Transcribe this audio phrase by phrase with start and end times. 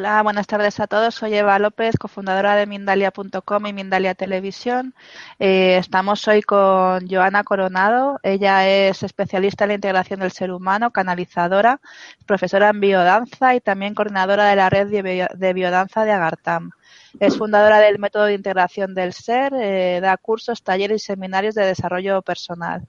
[0.00, 1.14] Hola, buenas tardes a todos.
[1.14, 4.94] Soy Eva López, cofundadora de Mindalia.com y Mindalia Televisión.
[5.38, 8.18] Eh, estamos hoy con Joana Coronado.
[8.22, 11.82] Ella es especialista en la integración del ser humano, canalizadora,
[12.24, 16.70] profesora en biodanza y también coordinadora de la red de, biodanza de Agartam.
[17.18, 21.66] Es fundadora del método de integración del ser, eh, da cursos, talleres y seminarios de
[21.66, 22.88] desarrollo personal.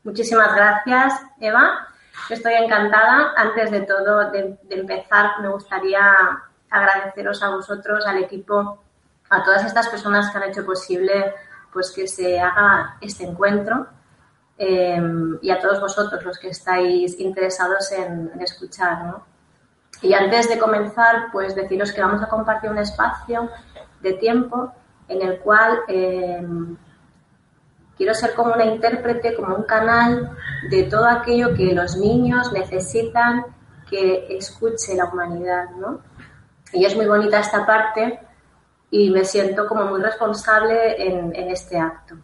[0.03, 1.87] Muchísimas gracias, Eva.
[2.29, 3.33] Estoy encantada.
[3.35, 6.01] Antes de todo, de, empezar, me gustaría
[6.69, 8.81] agradeceros a vosotros, al equipo,
[9.29, 11.33] a todas estas personas que han hecho posible
[11.71, 13.87] pues que se haga este encuentro
[14.57, 14.99] eh,
[15.41, 19.17] y a todos vosotros los que estáis interesados en, escuchar.
[20.01, 23.49] Y antes de comenzar, pues deciros que vamos a compartir un espacio
[24.01, 24.73] de tiempo
[25.07, 26.45] en el cual eh,
[27.99, 30.31] Quiero ser como una intérprete, como un canal
[30.69, 33.45] de todo aquello que los niños necesitan
[33.89, 35.99] que escuche la humanidad, ¿no?
[36.71, 38.21] Y es muy bonita esta parte
[38.89, 42.15] y me siento como muy responsable en, este acto.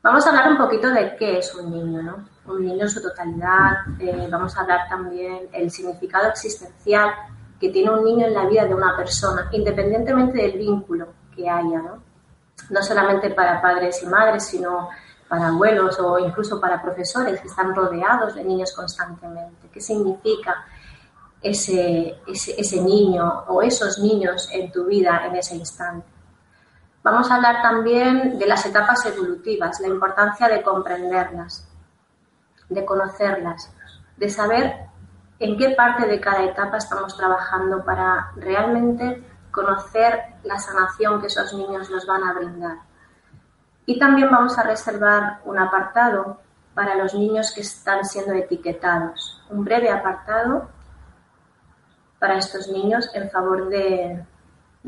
[0.00, 2.28] Vamos a hablar un poquito de qué es un niño, ¿no?
[2.46, 3.78] Un niño en su totalidad.
[3.98, 7.10] Eh, vamos a hablar también el significado existencial
[7.58, 11.82] que tiene un niño en la vida de una persona, independientemente del vínculo que haya,
[11.82, 12.09] ¿no?
[12.70, 14.88] No solamente para padres y madres, sino
[15.28, 19.68] para abuelos o incluso para profesores que están rodeados de niños constantemente.
[19.72, 20.64] ¿Qué significa
[21.40, 26.06] ese, ese, niño o esos niños en tu vida en ese instante?
[27.02, 31.66] Vamos a hablar también de las etapas evolutivas, la importancia de comprenderlas,
[32.68, 33.72] de conocerlas,
[34.16, 34.74] de saber
[35.38, 41.52] en qué parte de cada etapa estamos trabajando para realmente conocer la sanación que esos
[41.54, 42.78] niños nos van a brindar.
[43.86, 46.40] Y también vamos a reservar un apartado
[46.74, 50.68] para los niños que están siendo etiquetados, un breve apartado
[52.18, 54.24] para estos niños en favor de,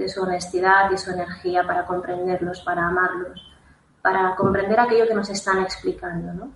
[0.08, 3.52] su honestidad y su energía para comprenderlos, para amarlos,
[4.00, 6.48] para comprender aquello que nos están explicando.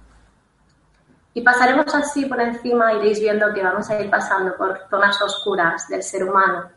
[1.34, 5.88] Y pasaremos así por encima, iréis viendo que vamos a ir pasando por zonas oscuras
[5.88, 6.75] del ser humano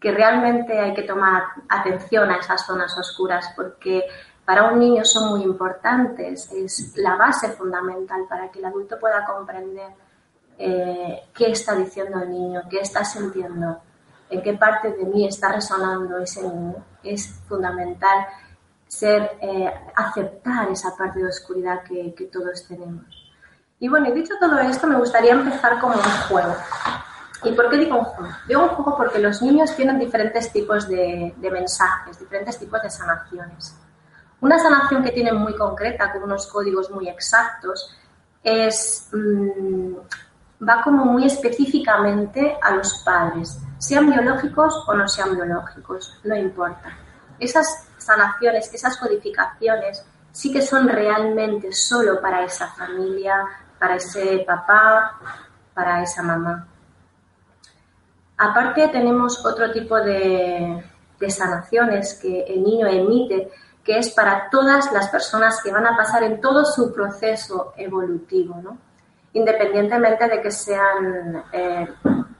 [0.00, 4.04] que realmente hay que tomar atención a esas zonas oscuras porque
[4.44, 9.24] para un niño son muy importantes, es la base fundamental para que el adulto pueda
[9.26, 9.90] comprender
[10.58, 13.78] eh, qué está diciendo el niño, qué está sintiendo,
[14.30, 16.76] en qué parte de mí está resonando ese niño.
[17.02, 18.26] Es fundamental
[18.86, 23.04] ser, eh, aceptar esa parte de oscuridad que, todos tenemos.
[23.78, 26.56] Y bueno, dicho todo esto, me gustaría empezar como un juego.
[27.44, 28.34] ¿Y por qué digo un juego?
[28.46, 33.76] Digo un juego porque los niños tienen diferentes tipos de, mensajes, diferentes tipos de sanaciones.
[34.40, 37.94] Una sanación que tienen muy concreta, con unos códigos muy exactos,
[38.42, 39.94] es mm,
[40.68, 46.96] va como muy específicamente a los padres, sean biológicos o no sean biológicos, no importa.
[47.38, 53.44] Esas sanaciones, esas codificaciones sí que son realmente solo para esa familia,
[53.78, 55.18] para ese papá,
[55.74, 56.67] para esa mamá.
[58.38, 60.84] Aparte tenemos otro tipo de,
[61.28, 63.50] sanaciones que el niño emite,
[63.82, 68.78] que es para todas las personas que van a pasar en todo su proceso evolutivo,
[69.32, 71.88] independientemente de que sean eh,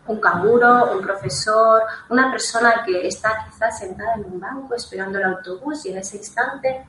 [0.06, 5.24] un canguro, un profesor, una persona que está quizás sentada en un banco esperando el
[5.24, 6.86] autobús y en ese instante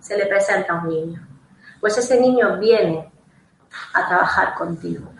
[0.00, 1.28] se le presenta un niño.
[1.80, 3.12] Pues ese niño viene
[3.94, 5.10] a trabajar contigo.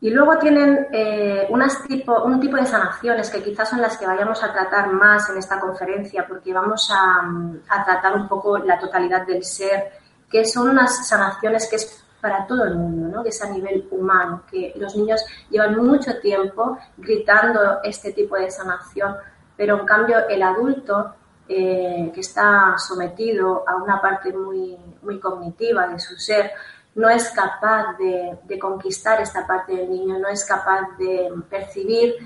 [0.00, 1.48] Y luego tienen eh,
[1.88, 5.38] tipo, un tipo de sanaciones que quizás son las que vayamos a tratar más en
[5.38, 9.90] esta conferencia, porque vamos a, tratar un poco la totalidad del ser,
[10.30, 13.22] que son unas sanaciones que es para todo el mundo, ¿no?
[13.22, 18.50] que es a nivel humano, que los niños llevan mucho tiempo gritando este tipo de
[18.50, 19.16] sanación,
[19.56, 21.14] pero en cambio el adulto
[21.48, 26.52] eh, que está sometido a una parte muy, muy cognitiva de su ser,
[26.98, 32.16] no es capaz de, conquistar esta parte del niño, no es capaz de percibir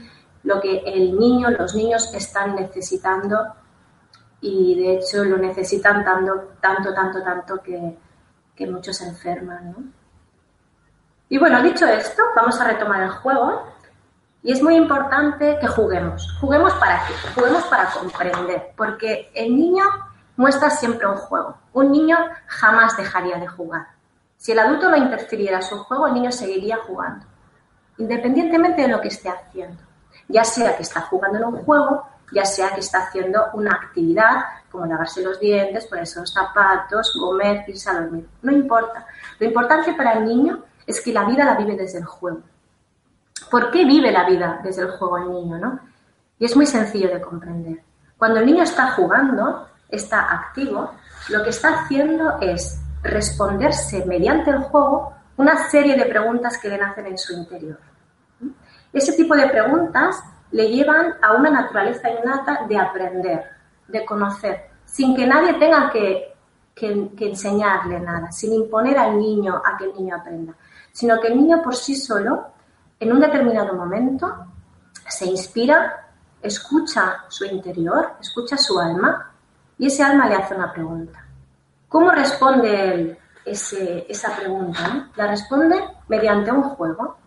[0.44, 3.54] lo que el niño, los niños están necesitando
[4.40, 7.98] y de hecho lo necesitan tanto, tanto, tanto, tanto que,
[8.66, 9.92] muchos se enferman.
[11.28, 13.66] Y bueno, dicho esto, vamos a retomar el juego
[14.42, 16.38] y es muy importante que juguemos.
[16.40, 17.12] ¿Juguemos para qué?
[17.34, 19.84] Juguemos para comprender, porque el niño
[20.36, 21.58] muestra siempre un juego.
[21.72, 22.16] Un niño
[22.46, 23.91] jamás dejaría de jugar.
[24.42, 27.24] Si el adulto no interfiriera en su juego, el niño seguiría jugando,
[27.98, 29.80] independientemente de lo que esté haciendo.
[30.26, 34.42] Ya sea que está jugando en un juego, ya sea que está haciendo una actividad
[34.68, 38.28] como lavarse los dientes, ponerse los zapatos, comer, irse a dormir.
[38.42, 39.06] No importa.
[39.38, 42.40] Lo importante para el niño es que la vida la vive desde el juego.
[43.48, 45.58] ¿Por qué vive la vida desde el juego el niño?
[45.58, 45.78] ¿no?
[46.40, 47.80] Y es muy sencillo de comprender.
[48.18, 50.94] Cuando el niño está jugando, está activo,
[51.28, 56.78] lo que está haciendo es responderse mediante el juego una serie de preguntas que le
[56.78, 57.78] nacen en su interior.
[58.92, 63.44] Ese tipo de preguntas le llevan a una naturaleza innata de aprender,
[63.88, 66.28] de conocer, sin que nadie tenga que,
[67.18, 70.54] enseñarle nada, sin imponer al niño a que el niño aprenda,
[70.92, 72.48] sino que el niño por sí solo,
[73.00, 74.46] en un determinado momento,
[75.08, 76.08] se inspira,
[76.42, 79.32] escucha su interior, escucha su alma
[79.78, 81.21] y ese alma le hace una pregunta.
[81.92, 85.10] ¿Cómo responde él esa pregunta?
[85.14, 85.78] La responde
[86.08, 87.18] mediante un juego.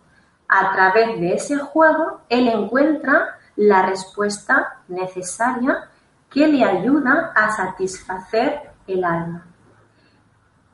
[0.48, 5.88] A través de ese juego, él encuentra la respuesta necesaria
[6.28, 9.46] que le ayuda a satisfacer el alma.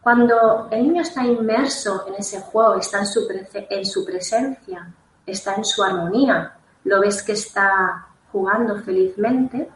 [0.00, 4.90] Cuando el niño está inmerso en ese juego, está en su, en su presencia,
[5.26, 6.54] está en su armonía,
[6.84, 9.68] lo ves que está jugando felizmente,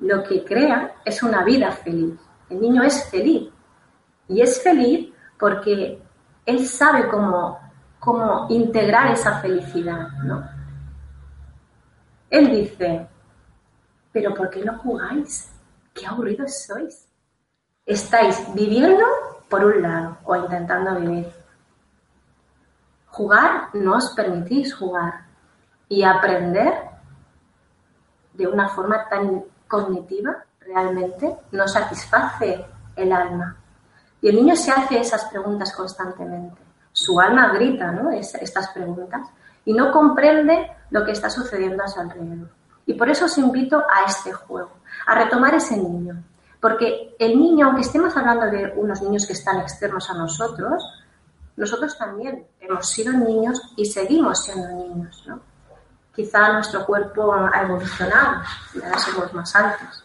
[0.00, 2.27] lo que crea es una vida feliz.
[2.50, 3.50] El niño es feliz.
[4.28, 6.00] Y es feliz porque
[6.46, 7.58] él sabe cómo,
[7.98, 10.48] cómo integrar esa felicidad, ¿no?
[12.30, 13.06] Él dice,
[14.12, 15.50] pero ¿por qué no jugáis?
[15.94, 17.08] Qué aburridos sois.
[17.86, 19.04] Estáis viviendo
[19.48, 21.32] por un lado o intentando vivir.
[23.06, 25.24] Jugar no os permitís jugar
[25.88, 26.74] y aprender
[28.34, 33.56] de una forma tan cognitiva realmente no satisface el alma.
[34.20, 36.60] Y el niño se hace esas preguntas constantemente.
[36.92, 38.10] Su alma grita ¿no?
[38.10, 39.26] estas preguntas
[39.64, 42.50] y no comprende lo que está sucediendo a su alrededor.
[42.86, 46.22] Y por eso os invito a este juego, a retomar ese niño.
[46.60, 50.82] Porque el niño, aunque estemos hablando de unos niños que están externos a nosotros,
[51.56, 55.22] nosotros también hemos sido niños y seguimos siendo niños.
[55.26, 55.40] ¿no?
[56.14, 58.42] Quizá nuestro cuerpo ha evolucionado
[58.74, 60.04] y ahora somos más altos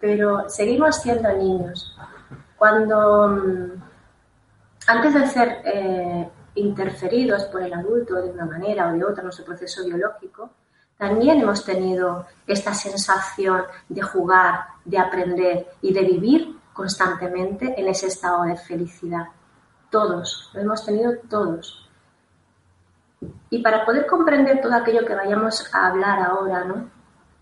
[0.00, 1.96] pero seguimos siendo niños.
[2.56, 3.82] Cuando mm,
[4.86, 9.24] antes de ser eh, interferidos por el adulto de una manera o de otra en
[9.24, 10.50] nuestro proceso biológico,
[10.96, 18.08] también hemos tenido esta sensación de jugar, de aprender y de vivir constantemente en ese
[18.08, 19.26] estado de felicidad.
[19.90, 21.88] Todos, lo hemos tenido todos.
[23.50, 26.98] Y para poder comprender todo aquello que vayamos a hablar ahora, ¿no?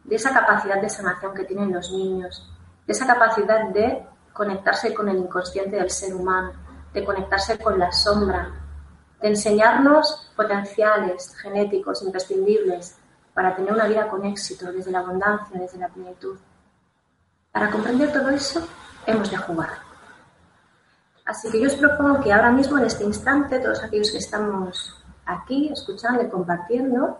[0.07, 2.49] de esa capacidad de sanación que tienen los niños,
[2.87, 6.53] esa capacidad de conectarse con el inconsciente del ser humano,
[6.93, 8.51] de conectarse con la sombra,
[9.21, 12.97] de enseñarnos potenciales genéticos imprescindibles
[13.35, 16.39] para tener una vida con éxito, desde la abundancia, desde la plenitud.
[17.53, 18.67] Para comprender todo eso,
[19.07, 19.71] hemos de jugar.
[21.25, 25.03] Así que yo os propongo que ahora mismo, en este instante, todos aquellos que estamos
[25.27, 27.19] aquí escuchando y compartiendo,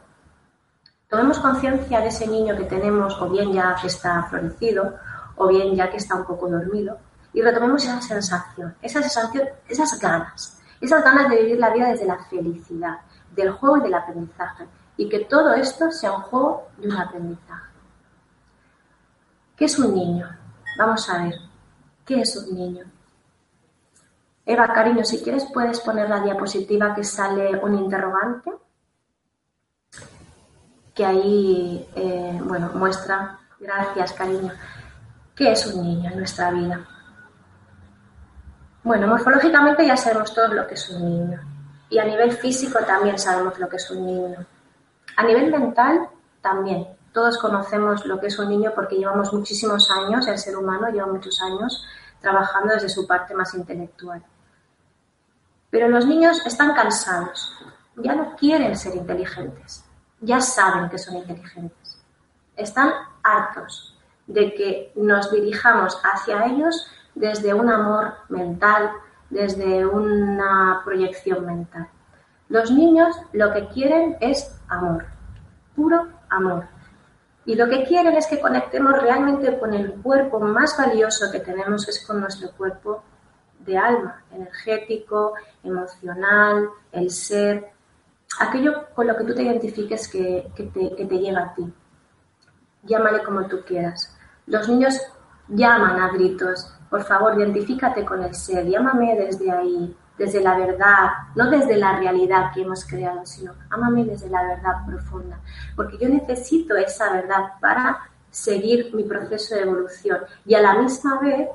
[1.09, 4.95] Tomemos conciencia de ese niño que tenemos, o bien ya que está florecido,
[5.37, 6.99] o bien ya que está un poco dormido,
[7.33, 12.07] y retomemos esa sensación, esa sensación, esas ganas, esas ganas de vivir la vida desde
[12.07, 12.99] la felicidad,
[13.35, 14.67] del juego y del aprendizaje,
[14.97, 17.73] y que todo esto sea un juego y un aprendizaje.
[19.57, 20.29] ¿Qué es un niño?
[20.79, 21.35] Vamos a ver,
[22.05, 22.85] ¿qué es un niño?
[24.45, 28.53] Eva, cariño, si quieres puedes poner la diapositiva que sale un interrogante
[30.97, 34.51] que ahí, eh, bueno, muestra, gracias cariño,
[35.37, 36.81] ¿Qué es un niño en nuestra vida?
[38.83, 41.41] Bueno, morfológicamente ya sabemos todos lo que es un niño.
[41.91, 44.47] Y a nivel físico también sabemos lo que es un niño.
[45.15, 46.09] A nivel mental
[46.41, 46.89] también.
[47.13, 51.07] Todos conocemos lo que es un niño porque llevamos muchísimos años, el ser humano lleva
[51.07, 51.85] muchos años
[52.19, 54.25] trabajando desde su parte más intelectual.
[55.69, 57.53] Pero los niños están cansados,
[57.97, 59.85] ya no quieren ser inteligentes,
[60.19, 61.99] ya saben que son inteligentes.
[62.57, 62.91] Están
[63.23, 63.96] hartos
[64.27, 68.91] de que nos dirijamos hacia ellos desde un amor mental,
[69.31, 71.89] desde una proyección mental.
[72.49, 75.07] Los niños lo que quieren es amor,
[75.75, 76.67] puro amor.
[77.45, 81.89] Y lo que quieren es que conectemos realmente con el cuerpo más valioso que tenemos,
[81.89, 83.03] es con nuestro cuerpo
[83.61, 87.73] de alma, energético, emocional, el ser,
[88.41, 91.73] aquello con lo que tú te identifiques que, te, que te llega a ti.
[92.83, 94.16] Llámale como tú quieras.
[94.47, 95.01] Los niños
[95.49, 101.11] llaman a gritos, por favor, identifícate con el ser, llámame desde ahí, desde la verdad,
[101.35, 105.41] no desde la realidad que hemos creado, sino ámame desde la verdad profunda,
[105.75, 111.19] porque yo necesito esa verdad para seguir mi proceso de evolución y a la misma
[111.21, 111.49] vez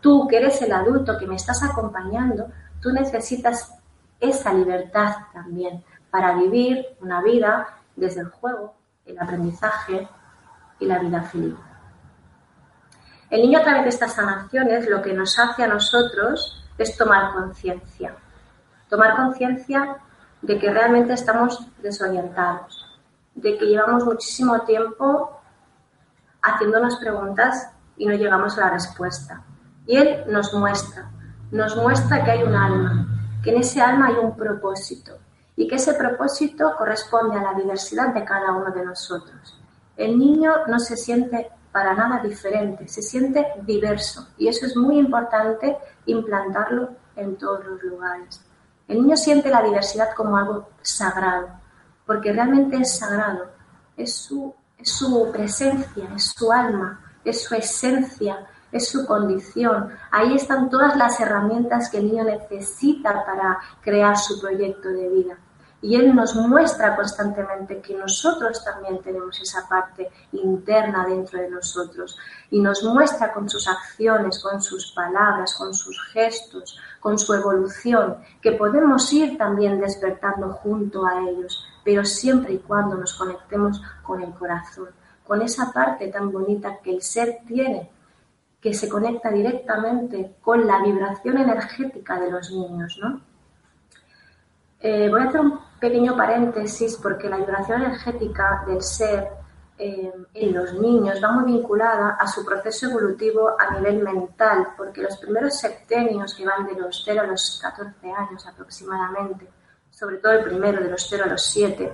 [0.00, 2.48] tú que eres el adulto que me estás acompañando,
[2.80, 3.74] tú necesitas
[4.20, 8.74] esa libertad también para vivir una vida desde el juego,
[9.04, 10.08] el aprendizaje
[10.80, 11.54] y la vida feliz.
[13.30, 17.34] El niño a través de estas sanaciones lo que nos hace a nosotros es tomar
[17.34, 18.14] conciencia.
[18.88, 19.98] Tomar conciencia
[20.40, 22.86] de que realmente estamos desorientados,
[23.34, 25.40] de que llevamos muchísimo tiempo
[26.40, 29.42] haciéndonos preguntas y no llegamos a la respuesta.
[29.86, 31.10] Y Él nos muestra,
[31.50, 33.08] nos muestra que hay un alma,
[33.42, 35.18] que en ese alma hay un propósito
[35.56, 39.60] y que ese propósito corresponde a la diversidad de cada uno de nosotros.
[39.96, 44.98] El niño no se siente para nada diferente, se siente diverso y eso es muy
[44.98, 48.44] importante implantarlo en todos los lugares.
[48.86, 51.48] El niño siente la diversidad como algo sagrado,
[52.06, 53.50] porque realmente es sagrado,
[53.96, 59.90] es su, es su presencia, es su alma, es su esencia, es su condición.
[60.10, 65.38] Ahí están todas las herramientas que el niño necesita para crear su proyecto de vida.
[65.80, 72.18] Y Él nos muestra constantemente que nosotros también tenemos esa parte interna dentro de nosotros.
[72.50, 78.16] Y nos muestra con sus acciones, con sus palabras, con sus gestos, con su evolución,
[78.42, 84.20] que podemos ir también despertando junto a ellos, pero siempre y cuando nos conectemos con
[84.20, 84.88] el corazón,
[85.24, 87.88] con esa parte tan bonita que el ser tiene,
[88.60, 93.20] que se conecta directamente con la vibración energética de los niños, ¿no?
[94.80, 99.28] Eh, voy a hacer un pequeño paréntesis porque la vibración energética del ser
[99.80, 105.02] eh, en los niños va muy vinculada a su proceso evolutivo a nivel mental, porque
[105.02, 109.48] los primeros septenios que van de los 0 a los 14 años aproximadamente,
[109.90, 111.92] sobre todo el primero de los 0 a los 7,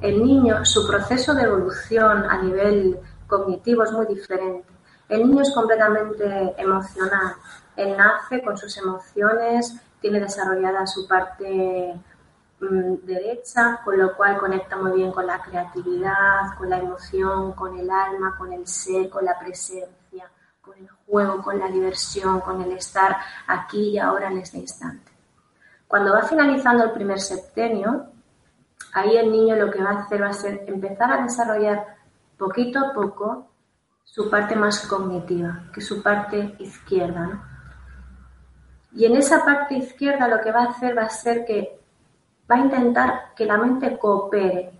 [0.00, 4.66] el niño, su proceso de evolución a nivel cognitivo es muy diferente.
[5.08, 7.34] El niño es completamente emocional.
[7.76, 11.94] Él nace con sus emociones, tiene desarrollada su parte
[12.60, 17.88] derecha, con lo cual conecta muy bien con la creatividad, con la emoción, con el
[17.88, 22.72] alma, con el ser, con la presencia, con el juego, con la diversión, con el
[22.72, 25.12] estar aquí y ahora en este instante.
[25.86, 28.10] Cuando va finalizando el primer septenio,
[28.92, 31.96] ahí el niño lo que va a hacer va a ser empezar a desarrollar
[32.36, 33.50] poquito a poco
[34.04, 37.44] su parte más cognitiva, que es su parte izquierda.
[38.92, 41.77] Y en esa parte izquierda lo que va a hacer va a ser que
[42.50, 44.72] va a intentar que la mente coopere,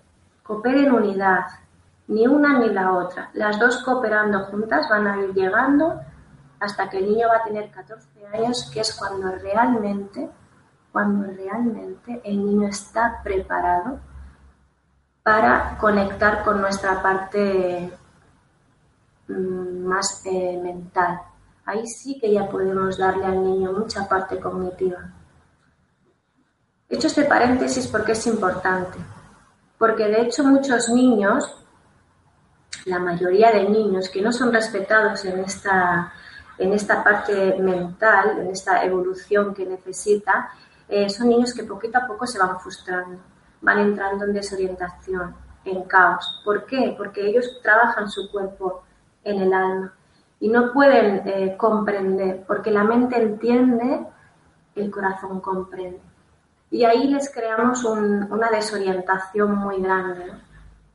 [0.42, 1.46] coopere en unidad,
[2.08, 3.30] ni una ni la otra.
[3.34, 6.00] Las dos cooperando juntas van a ir llegando
[6.60, 10.28] hasta que el niño va a tener 14 años, que es cuando realmente,
[10.90, 14.00] cuando realmente el niño está preparado
[15.22, 17.92] para conectar con nuestra parte
[19.28, 21.20] mm, más eh, mental.
[21.66, 25.17] Ahí sí que ya podemos darle al niño mucha parte cognitiva.
[26.90, 28.99] He hecho este paréntesis porque es importante,
[29.76, 31.54] porque de hecho muchos niños,
[32.87, 36.11] la mayoría de niños que no son respetados en esta,
[36.57, 40.50] en esta parte mental, en esta evolución que necesita,
[40.88, 43.18] eh, son niños que poquito a poco se van frustrando,
[43.61, 46.40] van entrando en desorientación, en caos.
[46.42, 46.95] ¿Por qué?
[46.97, 48.85] Porque ellos trabajan su cuerpo
[49.25, 49.92] en el alma
[50.40, 54.07] y no pueden eh, comprender, porque la mente entiende,
[54.75, 56.07] el corazón comprende.
[56.70, 60.32] Y ahí les creamos una desorientación muy grande,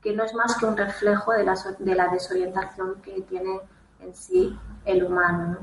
[0.02, 3.60] que no es más que un reflejo de la, de la desorientación que tiene
[4.00, 5.58] en sí el humano,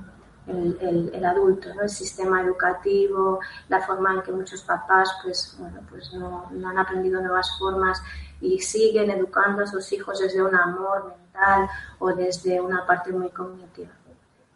[0.47, 3.39] el, adulto, el sistema educativo,
[3.69, 8.03] la forma en que muchos papás pues, bueno, pues no, no han aprendido nuevas formas
[8.41, 13.31] y siguen educando a sus hijos desde un amor mental o desde una parte muy
[13.31, 13.91] cognitiva.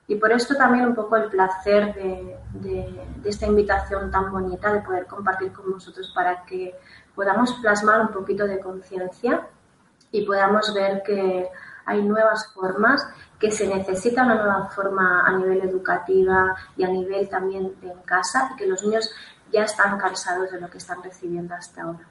[0.06, 4.82] Y por esto también un poco el placer de, de, esta invitación tan bonita de
[4.82, 6.78] poder compartir con vosotros para que
[7.14, 9.46] podamos plasmar un poquito de conciencia
[10.10, 11.48] y podamos ver que
[11.86, 13.06] hay nuevas formas,
[13.38, 17.98] que se necesita una nueva forma a nivel educativa y a nivel también de en
[18.00, 19.10] casa y que los niños
[19.52, 22.06] ya están cansados de lo que están recibiendo hasta ahora.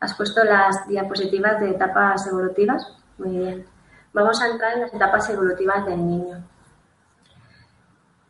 [0.00, 2.96] Has puesto las diapositivas de etapas evolutivas.
[3.18, 3.75] Muy bien.
[4.16, 6.42] Vamos a entrar en las etapas evolutivas del niño.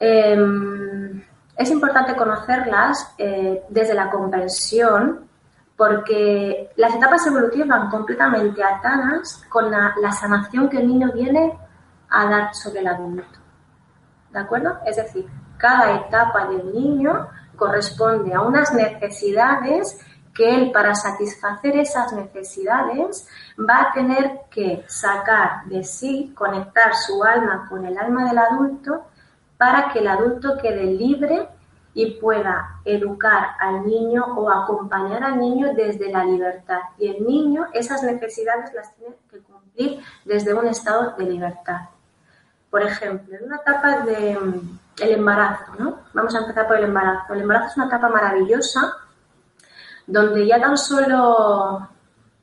[0.01, 1.23] Em,
[1.57, 5.29] es importante conocerlas eh, desde la comprensión
[5.77, 11.57] porque las etapas evolutivas van completamente atadas con la, sanación que el niño viene
[12.11, 13.39] a dar sobre el adulto.
[14.33, 14.81] ¿De acuerdo?
[14.85, 20.05] Es decir, cada etapa del niño corresponde a unas necesidades
[20.37, 23.27] que él para satisfacer esas necesidades
[23.59, 29.07] va a tener que sacar de sí, conectar su alma con el alma del adulto
[29.57, 31.49] para que el adulto quede libre
[31.95, 36.81] y pueda educar al niño o acompañar al niño desde la libertad.
[36.99, 41.89] Y el niño esas necesidades las tiene que cumplir desde un estado de libertad.
[42.71, 46.01] Por ejemplo, en una etapa de mm, embarazo, ¿no?
[46.13, 47.33] Vamos a empezar por el embarazo.
[47.33, 48.93] El embarazo es una etapa maravillosa
[50.07, 51.89] donde ya tan solo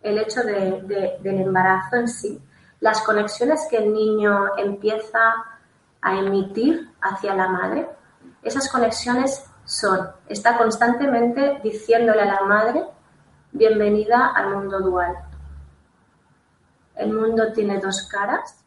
[0.02, 2.42] el hecho del embarazo en sí,
[2.82, 5.34] las conexiones que el niño empieza
[6.02, 7.90] a emitir hacia la madre,
[8.42, 12.84] esas conexiones son, está constantemente diciéndole a la madre,
[13.54, 15.16] bienvenida al mundo dual.
[16.96, 18.64] El mundo tiene dos caras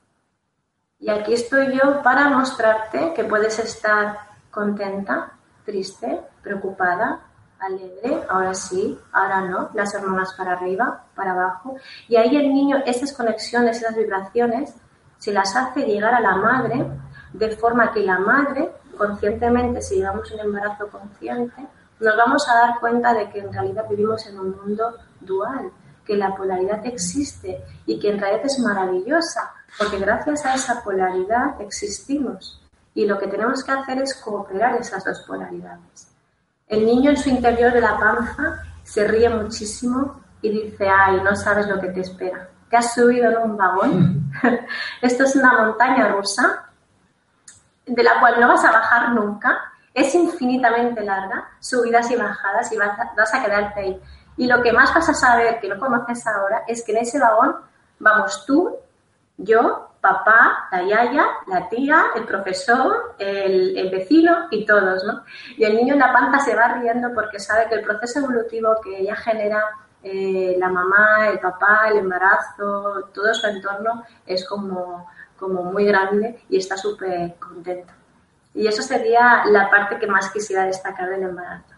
[0.99, 4.17] y aquí estoy yo para mostrarte que puedes estar
[4.51, 5.33] contenta,
[5.67, 7.26] triste, preocupada,
[7.59, 11.77] alegre, ahora sí, ahora no, las hormonas para arriba, para abajo.
[12.09, 14.75] Y ahí el niño, esas conexiones, esas vibraciones,
[15.19, 16.87] se las hace llegar a la madre
[17.33, 21.67] de forma que la madre, conscientemente, si llevamos un embarazo consciente,
[22.01, 25.71] nos vamos a dar cuenta de que en realidad vivimos en un mundo dual,
[26.05, 31.61] que la polaridad existe y que en realidad es maravillosa, porque gracias a esa polaridad
[31.61, 32.63] existimos.
[32.95, 36.16] Y lo que tenemos que hacer es cooperar esas dos polaridades.
[36.69, 41.37] El niño en su interior de la panza se ríe muchísimo y dice, ay, no
[41.37, 42.49] sabes lo que te espera.
[42.69, 44.33] Te has subido en un vagón.
[45.03, 46.67] Esto es una montaña rusa
[47.87, 49.73] de la cual no vas a bajar nunca.
[49.95, 54.03] Es infinitamente larga, subidas y bajadas y vas a, vas a quedarte ahí.
[54.37, 57.19] Y lo que más vas a saber que no conoces ahora es que en ese
[57.19, 57.57] vagón
[57.99, 58.77] vamos tú,
[59.39, 65.23] yo, papá, la yaya, la tía, el profesor, el, vecino y todos, ¿no?
[65.57, 68.77] Y el niño en la panza se va riendo porque sabe que el proceso evolutivo
[68.83, 69.65] que ella genera
[70.03, 76.45] eh, la mamá, el papá, el embarazo, todo su entorno es como, como muy grande
[76.49, 77.93] y está súper contento.
[78.55, 81.76] Y eso sería la parte que más quisiera destacar del embarazo.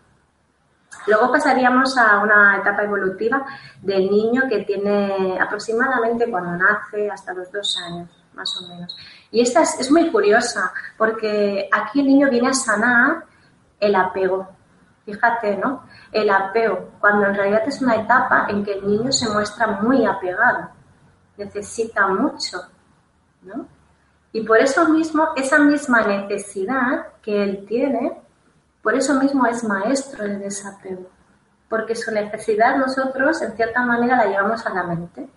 [1.09, 3.45] Luego pasaríamos a una etapa evolutiva
[3.81, 8.97] del niño que tiene aproximadamente cuando nace hasta los dos años más o menos.
[9.31, 13.25] Y esta es, muy curiosa, porque aquí el niño viene a sanar
[13.81, 14.49] el apego.
[15.05, 15.85] Fíjate, ¿no?
[16.13, 20.05] El apego, cuando en realidad es una etapa en que el niño se muestra muy
[20.05, 20.69] apegado,
[21.37, 22.59] necesita mucho,
[23.43, 23.67] ¿no?
[24.33, 28.21] Y por eso mismo, esa misma necesidad que él tiene,
[28.83, 31.09] por eso mismo es maestro del desapego,
[31.69, 35.29] porque su necesidad nosotros, en cierta manera, la llevamos a la mente.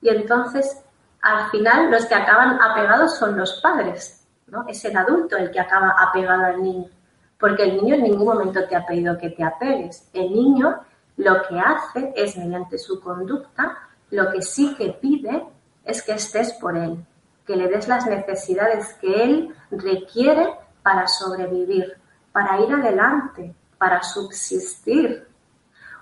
[0.00, 0.82] Y entonces
[1.22, 4.64] al final los que acaban apegados son los padres, ¿no?
[4.66, 6.88] Es el adulto el que acaba apegado al niño,
[7.38, 10.08] porque el niño en ningún momento te ha pedido que te apegues.
[10.12, 10.80] El niño
[11.16, 13.76] lo que hace es, mediante su conducta,
[14.10, 15.46] lo que sí que pide
[15.84, 17.04] es que estés por él,
[17.46, 21.99] que le des las necesidades que él requiere para sobrevivir,
[22.32, 25.26] para ir adelante, para subsistir,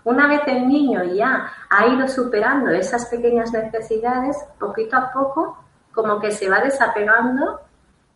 [0.04, 5.58] una vez el niño ya ha ido superando esas pequeñas necesidades, poquito a poco,
[5.92, 7.60] como que se va desapegando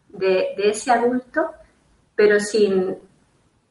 [0.09, 1.51] de, ese adulto,
[2.15, 2.97] pero sin,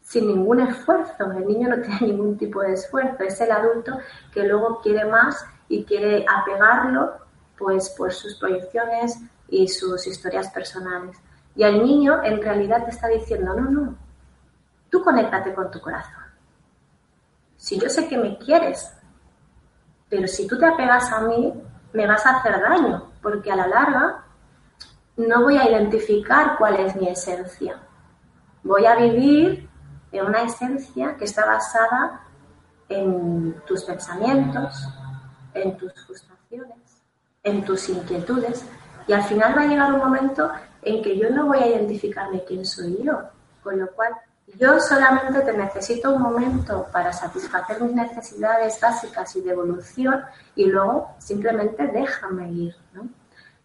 [0.01, 1.32] sin ningún esfuerzo.
[1.32, 3.23] El niño no tiene ningún tipo de esfuerzo.
[3.23, 3.97] Es el adulto
[4.32, 7.13] que luego quiere más y quiere apegarlo
[7.58, 11.17] pues por sus proyecciones y sus historias personales.
[11.56, 13.95] Y el niño en realidad te está diciendo, no, no,
[14.91, 16.21] tú conéctate con tu corazón.
[17.56, 18.93] Si yo sé que me quieres,
[20.10, 21.54] pero si tú te apegas a mí,
[21.93, 24.23] me vas a hacer daño, porque a la larga
[25.17, 27.80] no voy a identificar cuál es mi esencia.
[28.63, 29.69] Voy a vivir
[30.12, 32.21] en una esencia que está basada
[32.89, 34.88] en tus pensamientos,
[35.54, 37.01] en tus frustraciones,
[37.43, 38.65] en tus inquietudes.
[39.08, 40.51] Y al final va a llegar un momento
[40.82, 43.21] en que yo no voy a identificarme quién soy yo.
[43.63, 44.13] Con lo cual,
[44.57, 50.21] yo solamente te necesito un momento para satisfacer mis necesidades básicas y de evolución
[50.55, 52.75] y luego simplemente déjame ir.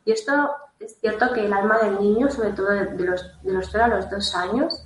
[0.04, 3.68] Y esto es cierto que el alma del niño, sobre todo de los, de los
[3.70, 4.84] 0 a los dos años,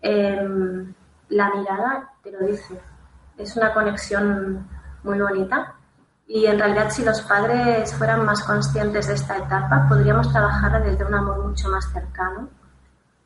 [0.00, 0.94] em,
[1.28, 2.80] la mirada te lo dice.
[3.36, 4.66] Es una conexión
[5.04, 5.74] muy bonita
[6.26, 11.04] y en realidad si los padres fueran más conscientes de esta etapa, podríamos trabajarla desde
[11.04, 12.48] un amor mucho más cercano,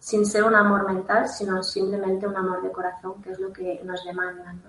[0.03, 3.81] sin ser un amor mental, sino simplemente un amor de corazón, que es lo que
[3.85, 4.61] nos demandan.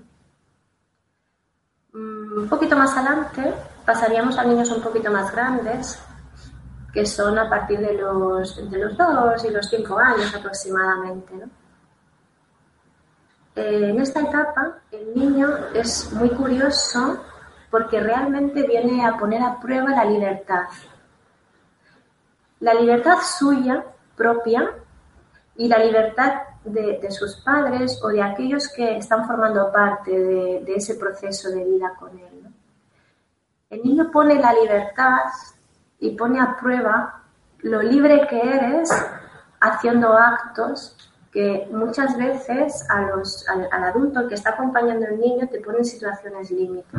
[1.92, 3.52] Mm, un poquito más adelante
[3.84, 6.00] pasaríamos a niños un poquito más grandes,
[6.94, 11.34] que son a partir de los, entre los 2 y los 5 años aproximadamente.
[13.56, 17.24] Eh, en esta etapa, el niño es muy curioso
[17.72, 20.66] porque realmente viene a poner a prueba la libertad.
[22.60, 23.84] La libertad suya,
[24.16, 24.70] propia,
[25.56, 30.96] y la libertad de, sus padres o de aquellos que están formando parte de, ese
[30.96, 32.48] proceso de vida con él.
[33.70, 35.24] El niño pone la libertad
[36.00, 37.24] y pone a prueba
[37.60, 38.90] lo libre que eres
[39.60, 40.98] haciendo actos
[41.32, 45.86] que muchas veces a los, al, adulto que está acompañando al niño te pone en
[45.86, 46.98] situaciones límite.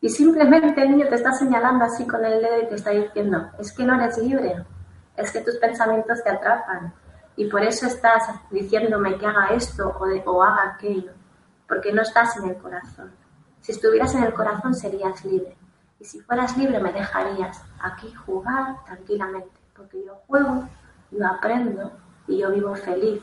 [0.00, 3.50] Y simplemente el niño te está señalando así con el dedo y te está diciendo,
[3.58, 4.64] es que no eres libre,
[5.16, 6.92] es que tus pensamientos te atrapan.
[7.36, 11.12] Y por eso estás diciéndome que haga esto o, haga aquello,
[11.68, 13.12] porque no estás en el corazón.
[13.60, 15.56] Si estuvieras en el corazón serías libre.
[15.98, 20.68] Y si fueras libre me dejarías aquí jugar tranquilamente, porque yo juego,
[21.10, 21.92] yo aprendo
[22.28, 23.22] y yo vivo feliz.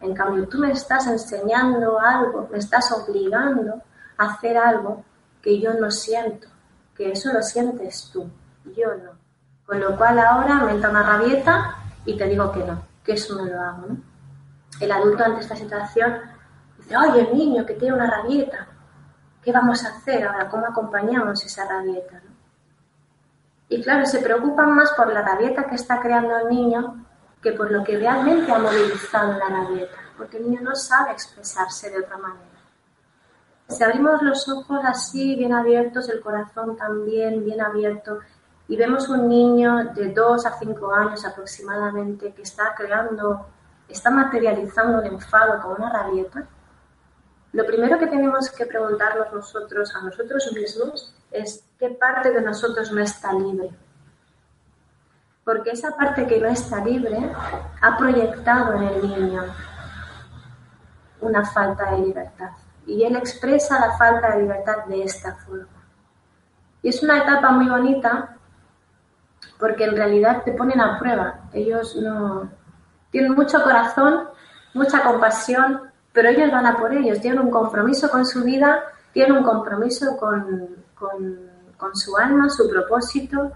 [0.00, 3.82] En cambio, tú me estás enseñando algo, me estás obligando
[4.16, 5.04] a hacer algo
[5.42, 6.48] que yo no siento,
[6.94, 8.30] que eso lo sientes tú,
[8.76, 9.12] yo no.
[9.66, 13.34] Con lo cual ahora me entra una rabieta y te digo que no, que eso
[13.36, 13.86] no lo hago.
[14.80, 16.20] El adulto ante esta situación
[16.78, 18.68] dice, oye, el niño que tiene una rabieta,
[19.42, 20.50] ¿Qué vamos a hacer ahora?
[20.50, 22.20] ¿Cómo acompañamos esa rabieta?
[23.70, 27.06] Y claro, se preocupan más por la rabieta que está creando el niño
[27.42, 31.88] que por lo que realmente ha movilizado la rabieta, porque el niño no sabe expresarse
[31.88, 32.44] de otra manera.
[33.66, 38.18] Si abrimos los ojos así, bien abiertos, el corazón también bien abierto,
[38.70, 43.46] y vemos un niño de 2 a 5 años aproximadamente que está creando,
[43.88, 46.46] está materializando un enfado con una rabieta,
[47.52, 52.92] lo primero que tenemos que preguntarnos nosotros a nosotros mismos es qué parte de nosotros
[52.92, 53.70] no está libre.
[55.42, 57.18] Porque esa parte que no está libre
[57.80, 59.42] ha proyectado en el niño
[61.20, 62.50] una falta de libertad.
[62.86, 65.66] Y él expresa la falta de libertad de esta forma.
[66.82, 68.36] Y es una etapa muy bonita
[69.60, 71.40] porque en realidad te ponen a prueba.
[71.52, 72.50] Ellos no
[73.10, 74.28] tienen mucho corazón,
[74.72, 79.36] mucha compasión, pero ellos van a por ellos, tienen un compromiso con su vida, tienen
[79.36, 83.52] un compromiso con, con, su alma, su propósito,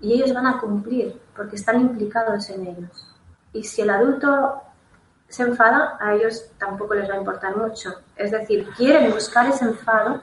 [0.00, 3.16] y ellos van a cumplir porque están implicados en ellos.
[3.52, 4.62] Y si el adulto
[5.28, 7.90] se enfada, a ellos tampoco les va a importar mucho.
[8.14, 10.20] Es decir, quieren buscar ese enfado,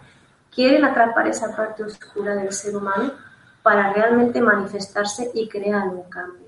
[0.54, 3.12] quieren atrapar esa parte oscura del ser humano
[3.64, 6.44] para realmente manifestarse y crear un cambio.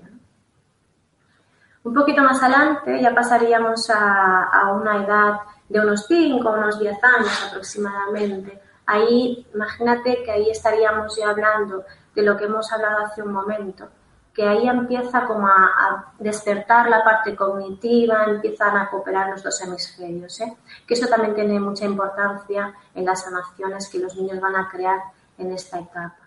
[1.86, 6.96] Un poquito más adelante ya pasaríamos a, una edad de unos 5 o unos 10
[7.02, 8.60] años aproximadamente.
[8.86, 13.88] Ahí, imagínate que ahí estaríamos ya hablando de lo que hemos hablado hace un momento,
[14.34, 20.40] que ahí empieza como a, despertar la parte cognitiva, empiezan a cooperar los dos hemisferios,
[20.40, 20.56] ¿eh?
[20.86, 25.00] que eso también tiene mucha importancia en las sanaciones que los niños van a crear
[25.38, 26.25] en esta etapa.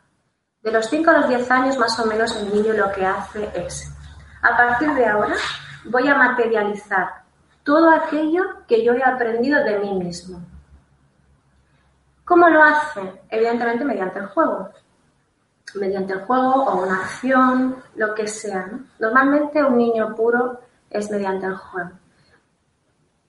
[0.61, 3.49] De los 5 a los 10 años más o menos el niño lo que hace
[3.55, 3.89] es
[4.41, 5.35] a partir de ahora
[5.85, 7.23] voy a materializar
[7.63, 10.39] todo aquello que yo he aprendido de mí mismo.
[12.25, 13.21] ¿Cómo lo hace?
[13.29, 14.69] Evidentemente mediante el juego.
[15.75, 18.69] Mediante el juego o una acción, lo que sea.
[18.99, 21.91] Normalmente un niño puro es mediante el juego.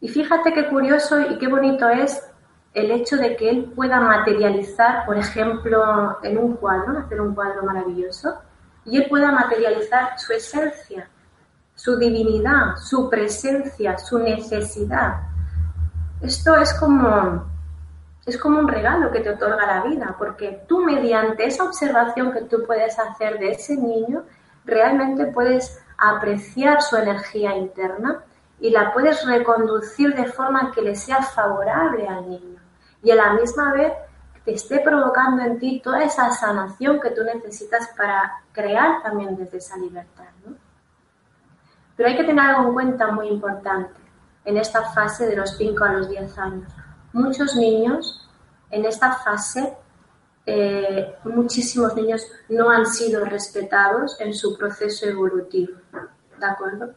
[0.00, 2.22] Y fíjate qué curioso y qué bonito es
[2.72, 7.64] el hecho de que él pueda materializar, por ejemplo, en un cuadro, hacer un cuadro
[7.64, 8.38] maravilloso,
[8.85, 11.09] y él pueda materializar su esencia,
[11.74, 15.20] su divinidad, su presencia, su necesidad.
[16.20, 17.44] Esto es como,
[18.24, 22.42] es como un regalo que te otorga la vida, porque tú mediante esa observación que
[22.42, 24.24] tú puedes hacer de ese niño,
[24.64, 28.22] realmente puedes apreciar su energía interna
[28.61, 32.60] y la puedes reconducir de forma que le sea favorable al niño
[33.02, 33.92] y a la misma vez
[34.44, 39.58] te esté provocando en ti toda esa sanación que tú necesitas para crear también desde
[39.58, 40.24] esa libertad.
[41.96, 44.00] Pero hay que tener algo en cuenta muy importante
[44.44, 46.72] en esta fase de los 5 a los 10 años.
[47.12, 48.26] Muchos niños
[48.70, 49.76] en esta fase,
[50.46, 55.74] eh, muchísimos niños no han sido respetados en su proceso evolutivo.
[56.38, 56.94] ¿De acuerdo?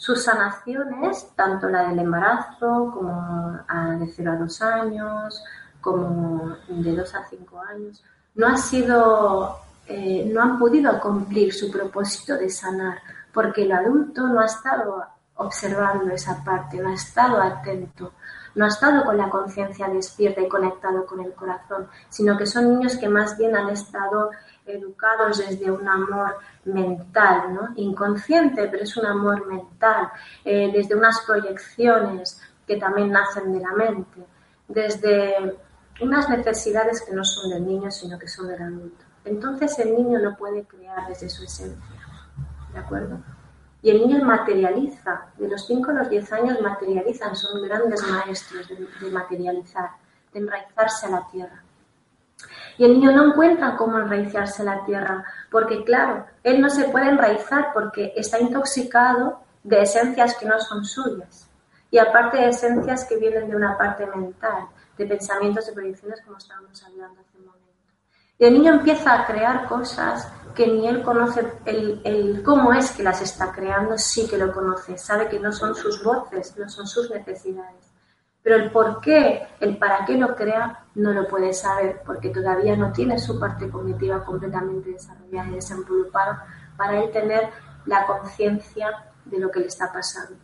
[0.00, 5.44] Sus sanaciones, tanto la del embarazo como de 0 a 2 años,
[5.78, 8.02] como de 2 a 5 años,
[8.34, 12.96] no, ha sido, eh, no han podido cumplir su propósito de sanar,
[13.30, 18.14] porque el adulto no ha estado observando esa parte, no ha estado atento,
[18.54, 22.70] no ha estado con la conciencia despierta y conectado con el corazón, sino que son
[22.70, 24.30] niños que más bien han estado
[24.66, 27.68] educados desde un amor mental, ¿no?
[27.76, 30.10] inconsciente, pero es un amor mental,
[30.44, 34.24] eh, desde unas proyecciones que también nacen de la mente,
[34.68, 35.58] desde
[36.00, 39.04] unas necesidades que no son del niño, sino que son del adulto.
[39.24, 41.96] Entonces el niño no puede crear desde su esencia,
[42.72, 43.18] ¿de acuerdo?
[43.82, 48.68] Y el niño materializa, de los 5 a los 10 años materializan, son grandes maestros
[48.68, 49.90] de, materializar,
[50.32, 51.62] de enraizarse a la tierra.
[52.80, 56.88] Y el niño no encuentra cómo enraizarse a la tierra, porque claro, él no se
[56.88, 61.46] puede enraizar porque está intoxicado de esencias que no son suyas.
[61.90, 66.38] Y aparte de esencias que vienen de una parte mental de pensamientos, de proyecciones, como
[66.38, 67.68] estábamos hablando hace un momento.
[68.38, 73.02] Y el niño empieza a crear cosas que ni él conoce el, cómo es que
[73.02, 76.86] las está creando, sí que lo conoce, sabe que no son sus voces, no son
[76.86, 77.89] sus necesidades.
[78.42, 82.76] Pero el por qué, el para qué lo crea, no lo puede saber, porque todavía
[82.76, 87.50] no tiene su parte cognitiva completamente desarrollada y desenvolupada para él tener
[87.86, 88.88] la conciencia
[89.24, 90.36] de lo que le está pasando.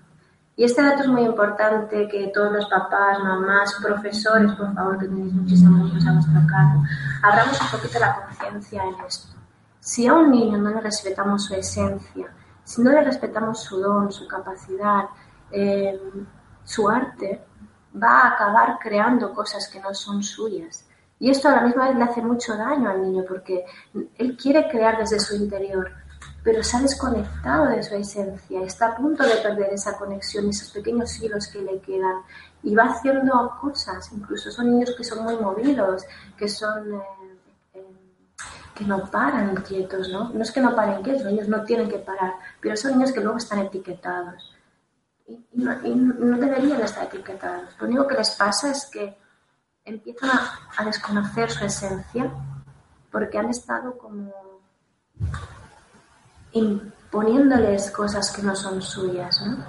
[0.59, 5.07] Y este dato es muy importante que todos los papás, mamás, profesores, por favor, que
[5.07, 6.83] tenéis muchísimos niños a vuestro cargo,
[7.23, 9.37] abramos un poquito la conciencia en esto.
[9.81, 12.29] Si a un niño no le respetamos su esencia,
[12.65, 15.05] si no le respetamos su don, su capacidad,
[15.51, 16.01] eh,
[16.65, 17.45] su arte,
[18.03, 20.85] va a acabar creando cosas que no son suyas.
[21.19, 23.65] Y esto a la misma vez le hace mucho daño al niño porque
[24.19, 25.91] él quiere crear desde su interior,
[26.45, 30.71] pero se ha desconectado de su esencia, está a punto de perder esa conexión, esos
[30.71, 32.23] pequeños hilos que le quedan
[32.63, 36.05] y va haciendo cosas, incluso son niños que son muy movidos,
[36.37, 36.95] que son...
[36.95, 37.01] Eh,
[37.75, 37.87] eh,
[38.75, 40.29] que no paran quietos, ¿no?
[40.35, 43.21] No es que no paren quietos, ellos no tienen que parar, pero son niños que
[43.21, 44.56] luego están etiquetados.
[45.29, 47.77] Y, no, deberían estar etiquetados.
[47.81, 49.17] Lo único que les pasa es que
[49.85, 50.31] empiezan
[50.77, 52.31] a desconocer su esencia
[53.11, 54.33] porque han estado como
[56.53, 59.41] imponiéndoles cosas que no son suyas.
[59.41, 59.65] ¿no?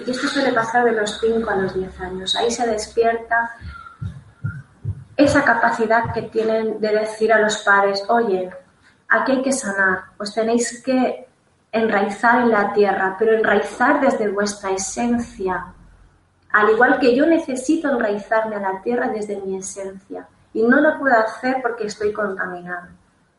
[0.00, 2.36] Y esto suele pasar de los 5 a los 10 años.
[2.36, 3.50] Ahí se despierta
[5.16, 8.50] esa capacidad que tienen de decir a los padres, oye,
[9.08, 11.27] aquí hay que sanar, os tenéis que
[11.72, 15.66] enraizar en la tierra, pero enraizar desde vuestra esencia.
[16.50, 20.26] Al igual que yo necesito enraizarme a la tierra desde mi esencia.
[20.54, 22.88] Y no lo puedo hacer porque estoy contaminado.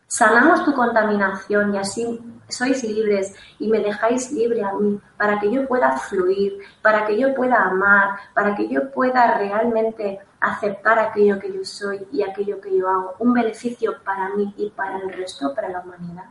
[0.08, 5.52] Sanamos tu contaminación y así sois libres y me dejáis libre a mí para que
[5.52, 11.39] yo pueda fluir, para que yo pueda amar, para que yo pueda realmente aceptar aquello
[11.39, 15.13] que yo soy y aquello que yo hago, un beneficio para mí y para el
[15.13, 16.26] resto, para la humanidad.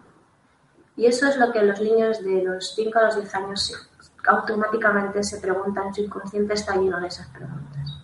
[0.98, 3.88] Y eso es lo que los niños de los 5 a los 10 años
[4.26, 8.02] automáticamente se preguntan, su inconsciente está lleno de esas preguntas.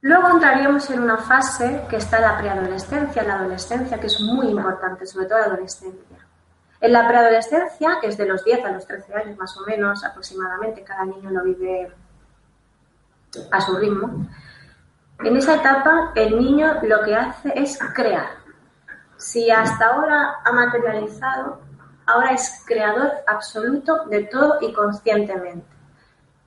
[0.00, 5.06] Luego entraríamos en una fase que está la preadolescencia, la adolescencia, que es muy importante,
[5.06, 6.26] sobre todo la adolescencia.
[6.80, 10.02] En la preadolescencia, que es de los 10 a los 13 años más o menos
[10.02, 11.94] aproximadamente, cada niño lo vive
[13.50, 14.26] a su ritmo,
[15.22, 18.41] en esa etapa el niño lo que hace es crear.
[19.22, 21.60] Si hasta ahora ha materializado,
[22.06, 25.64] ahora es creador absoluto de todo y conscientemente.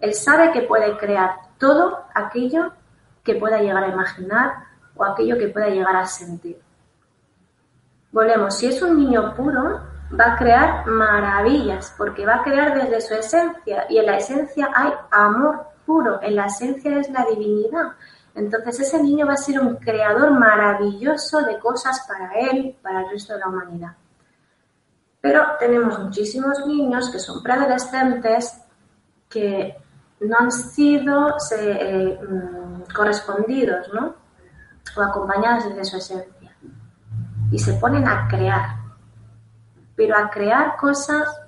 [0.01, 2.73] Él sabe que puede crear todo aquello
[3.23, 6.59] que pueda llegar a imaginar o aquello que pueda llegar a sentir.
[8.11, 9.79] Volvemos, si es un niño puro,
[10.19, 14.69] va a crear maravillas, porque va a crear desde su esencia, y en la esencia
[14.75, 17.93] hay amor puro, en la esencia es la divinidad.
[18.35, 23.09] Entonces ese niño va a ser un creador maravilloso de cosas para él, para el
[23.11, 23.95] resto de la humanidad.
[25.21, 28.61] Pero tenemos muchísimos niños que son preadolescentes
[29.29, 29.75] que
[30.19, 34.15] no han sido eh, mm, correspondidos, ¿no?
[34.97, 36.55] O acompañados desde su esencia.
[37.51, 38.83] Y se ponen a crear.
[39.95, 41.41] pero a crear cosas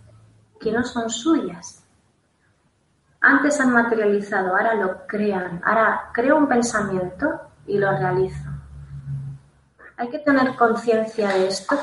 [0.59, 1.83] que no son suyas.
[3.19, 8.49] Antes han materializado, ahora lo crean, ahora creo un pensamiento y lo realizo.
[9.97, 11.77] Hay que tener conciencia de esto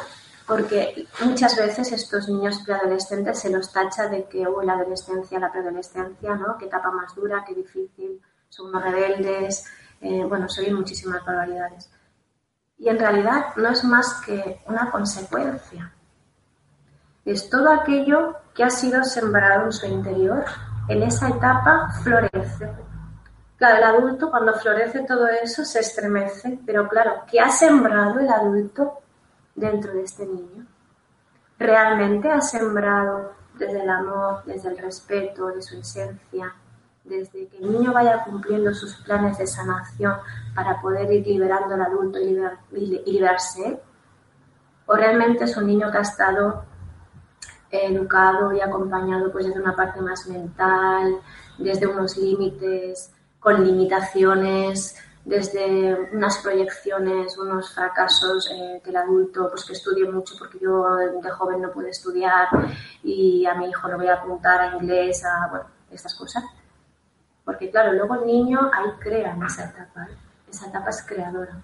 [0.46, 5.50] porque muchas veces estos niños preadolescentes se los tacha de que oh, la adolescencia, la
[5.50, 6.58] preadolescencia, ¿no?
[6.58, 9.64] Qué etapa más dura, qué difícil, son unos rebeldes,
[10.00, 11.90] eh, bueno, se muchísimas barbaridades.
[12.78, 15.92] Y en realidad no es más que una consecuencia.
[17.24, 20.44] Es todo aquello que ha sido sembrado en su interior.
[20.88, 22.70] En esa etapa florece.
[23.56, 28.28] Claro, el adulto cuando florece todo eso se estremece, pero claro, ¿qué ha sembrado el
[28.28, 29.00] adulto
[29.54, 30.66] dentro de este niño?
[31.58, 36.54] ¿Realmente ha sembrado desde el amor, desde el respeto, de su esencia,
[37.04, 40.16] desde que el niño vaya cumpliendo sus planes de sanación
[40.54, 42.36] para poder ir liberando al adulto y,
[43.06, 43.80] liberarse?
[44.86, 46.64] ¿O realmente es un niño que ha estado
[47.82, 51.18] educado y acompañado pues desde una parte más mental,
[51.58, 59.72] desde unos límites, con limitaciones, desde unas proyecciones, unos fracasos eh, del adulto, pues que
[59.72, 62.48] estudie mucho porque yo de joven no pude estudiar
[63.02, 66.44] y a mi hijo lo voy a apuntar a inglés, a bueno, estas cosas.
[67.44, 70.08] Porque claro, luego el niño ahí crea en esa etapa,
[70.50, 71.56] esa etapa es creadora.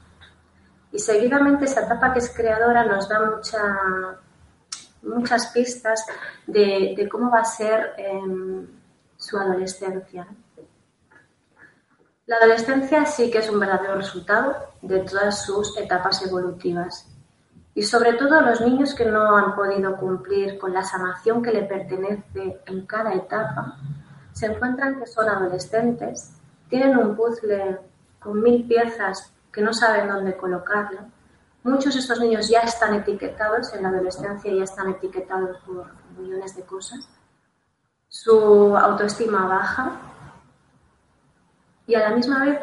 [0.93, 3.61] Y seguidamente esa etapa que es creadora nos da mucha,
[5.03, 6.05] muchas pistas
[6.47, 8.67] de, cómo va a ser em,
[9.17, 10.27] su adolescencia.
[12.27, 17.07] La adolescencia sí que es un verdadero resultado de todas sus etapas evolutivas.
[17.75, 21.63] Y sobre todo los niños que no han podido cumplir con la sanación que le
[21.63, 23.77] pertenece en cada etapa,
[24.33, 26.33] se encuentran que son adolescentes,
[26.69, 27.79] tienen un puzzle
[28.21, 31.01] con mil piezas que no saben dónde colocarlo.
[31.63, 36.57] Muchos de estos niños ya están etiquetados en la adolescencia, ya están etiquetados por millones
[36.57, 37.07] de cosas.
[38.09, 40.01] Su autoestima baja
[41.87, 42.61] y a la misma vez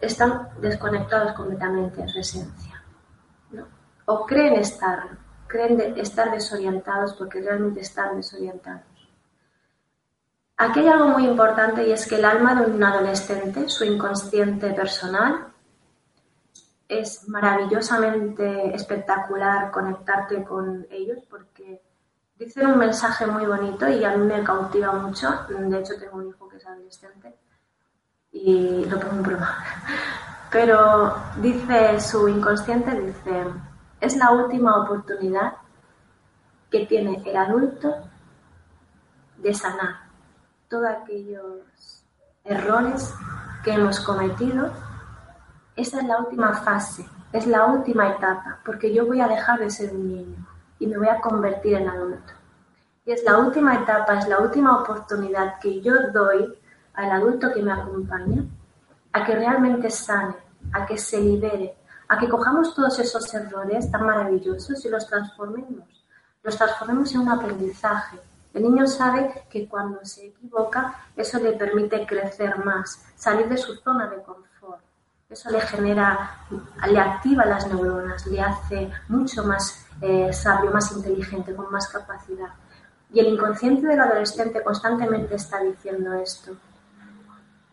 [0.00, 2.82] están desconectados completamente de su esencia.
[4.06, 8.82] O creen estar, creen estar desorientados porque realmente están desorientados.
[10.56, 14.70] Aquí hay algo muy importante y es que el alma de un adolescente, su inconsciente
[14.72, 15.51] personal,
[17.00, 21.82] es maravillosamente espectacular conectarte con ellos porque
[22.38, 25.28] dicen un mensaje muy bonito y a mí me cautiva mucho.
[25.48, 27.34] De hecho, tengo un hijo que es adolescente
[28.32, 29.56] y lo pongo en prueba.
[30.50, 33.44] Pero dice su inconsciente, dice,
[34.00, 35.54] es la última oportunidad
[36.70, 37.94] que tiene el adulto
[39.38, 40.10] de sanar
[40.68, 42.04] todos aquellos
[42.44, 43.14] errores
[43.62, 44.72] que hemos cometido,
[45.82, 49.70] esa es la última fase, es la última etapa, porque yo voy a dejar de
[49.70, 50.46] ser un niño
[50.78, 52.32] y me voy a convertir en adulto.
[53.04, 56.58] Y es la última etapa, es la última oportunidad que yo doy
[56.94, 58.44] al adulto que me acompaña
[59.12, 60.34] a que realmente sane,
[60.72, 61.76] a que se libere,
[62.08, 66.04] a que cojamos todos esos errores tan maravillosos y los transformemos,
[66.42, 68.18] los transformemos en un aprendizaje,
[68.54, 73.76] el niño sabe que cuando se equivoca, eso le permite crecer más, salir de su
[73.76, 74.51] zona de confort.
[75.32, 76.36] Eso le genera,
[76.86, 82.50] le activa las neuronas, le hace mucho más eh, sabio, más inteligente, con más capacidad.
[83.12, 86.52] Y el inconsciente del adolescente constantemente está diciendo esto.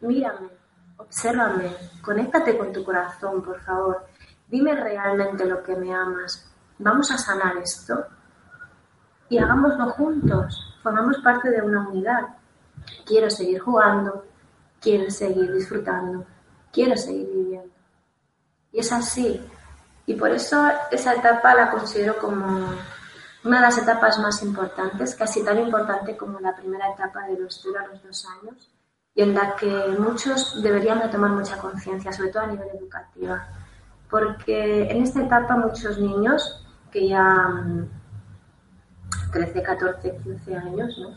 [0.01, 0.49] Mírame,
[0.97, 4.05] obsérvame, conéctate con tu corazón, por favor.
[4.47, 6.49] Dime realmente lo que me amas.
[6.77, 8.05] Vamos a sanar esto
[9.29, 12.21] y hagámoslo juntos formamos parte de una unidad.
[13.05, 14.25] Quiero seguir jugando,
[14.81, 16.25] quiero seguir disfrutando,
[16.71, 17.73] quiero seguir viviendo.
[18.71, 19.41] Y es así.
[20.05, 22.45] Y por eso esa etapa la considero como
[23.43, 27.65] una de las etapas más importantes, casi tan importante como la primera etapa de los
[27.65, 28.69] a los dos años,
[29.15, 33.37] y en la que muchos deberían de tomar mucha conciencia, sobre todo a nivel educativo.
[34.09, 37.87] Porque en esta etapa muchos niños que ya mm,
[39.31, 41.13] 13, 14, 15 años, ¿no?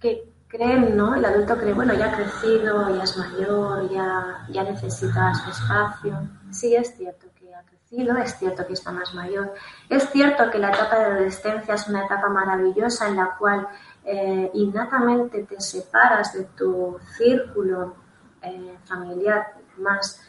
[0.00, 1.14] Que creen, ¿no?
[1.14, 6.28] El adulto cree, bueno, ya ha crecido, ya es mayor, ya, ya necesita su espacio.
[6.50, 9.54] Sí, es cierto que ha crecido, es cierto que está más mayor.
[9.88, 13.66] Es cierto que la etapa de adolescencia es una etapa maravillosa en la cual
[14.04, 17.94] eh, innatamente te separas de tu círculo
[18.42, 20.20] eh, familiar más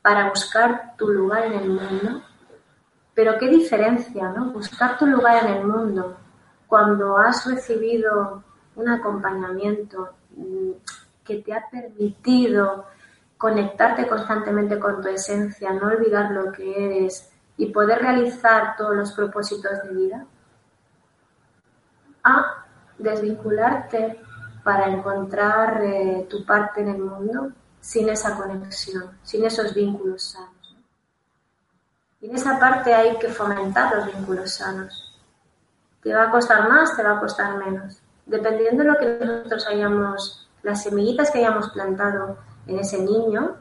[0.00, 2.22] para buscar tu lugar en el mundo
[3.14, 4.52] pero qué diferencia, ¿no?
[4.52, 6.16] Buscar tu lugar en el mundo
[6.66, 8.42] cuando has recibido
[8.76, 10.70] un acompañamiento mm,
[11.24, 12.86] que te ha permitido
[13.36, 19.12] conectarte constantemente con tu esencia, no olvidar lo que eres y poder realizar todos los
[19.12, 20.26] propósitos de vida,
[22.24, 22.64] a
[22.98, 24.20] desvincularte
[24.62, 30.76] para encontrar eh, tu parte en el mundo sin esa conexión, sin esos vínculos sanos.
[32.20, 35.20] Y en esa parte hay que fomentar los vínculos sanos.
[36.00, 38.01] Te va a costar más, te va a costar menos.
[38.26, 43.56] Dependiendo de lo que nosotros hayamos, las semillitas que hayamos plantado en ese niño,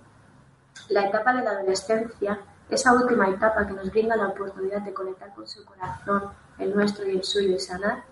[0.90, 2.40] la etapa de la adolescencia,
[2.70, 7.08] esa última etapa que nos brinda la oportunidad de conectar con su corazón, el nuestro
[7.08, 8.04] y el suyo y sanar,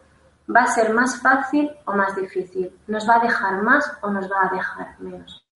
[0.53, 4.29] va a ser más fácil o más difícil, nos va a dejar más o nos
[4.29, 5.49] va a dejar menos.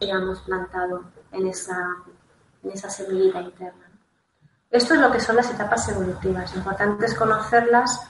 [0.00, 1.96] hayamos plantado en esa,
[2.62, 3.89] en esa semillita interna.
[4.70, 6.54] Esto es lo que son las etapas evolutivas.
[6.54, 8.08] Importante es conocerlas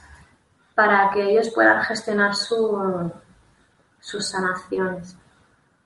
[0.74, 3.10] para que ellos puedan gestionar su,
[3.98, 5.16] sus sanaciones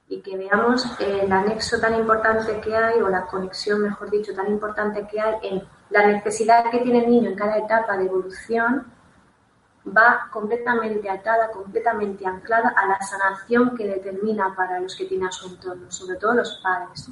[0.08, 4.48] y que veamos el anexo tan importante que hay, o la conexión, mejor dicho, tan
[4.48, 8.92] importante que hay en la necesidad que tiene el niño en cada etapa de evolución,
[9.86, 15.32] va completamente atada, completamente anclada a la sanación que determina para los que tienen a
[15.32, 17.10] su entorno, sobre todo los padres.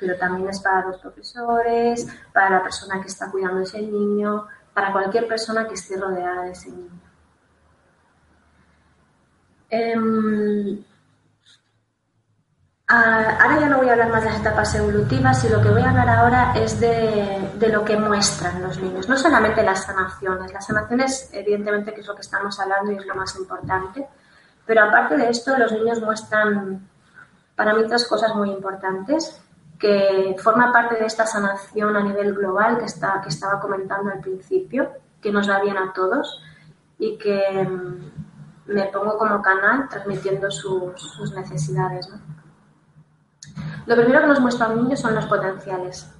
[0.00, 4.92] Pero también es para los profesores, para la persona que está cuidando ese niño, para
[4.92, 7.00] cualquier persona que esté rodeada de ese niño.
[9.68, 10.84] Em,
[12.88, 15.82] ahora ya no voy a hablar más de las etapas evolutivas y lo que voy
[15.82, 20.52] a hablar ahora es de, lo que muestran los niños, no solamente las sanaciones.
[20.52, 24.08] Las sanaciones, evidentemente, que es lo que estamos hablando y es lo más importante,
[24.66, 26.88] pero aparte de esto, los niños muestran
[27.54, 29.40] para mí otras cosas muy importantes
[29.80, 34.20] que forma parte de esta sanación a nivel global que, está, que estaba comentando al
[34.20, 34.90] principio,
[35.22, 36.42] que nos va bien a todos
[36.98, 42.10] y que mm, me pongo como canal transmitiendo sus, sus necesidades.
[42.10, 42.20] ¿no?
[43.86, 46.12] Lo primero que nos muestra un niño son los potenciales,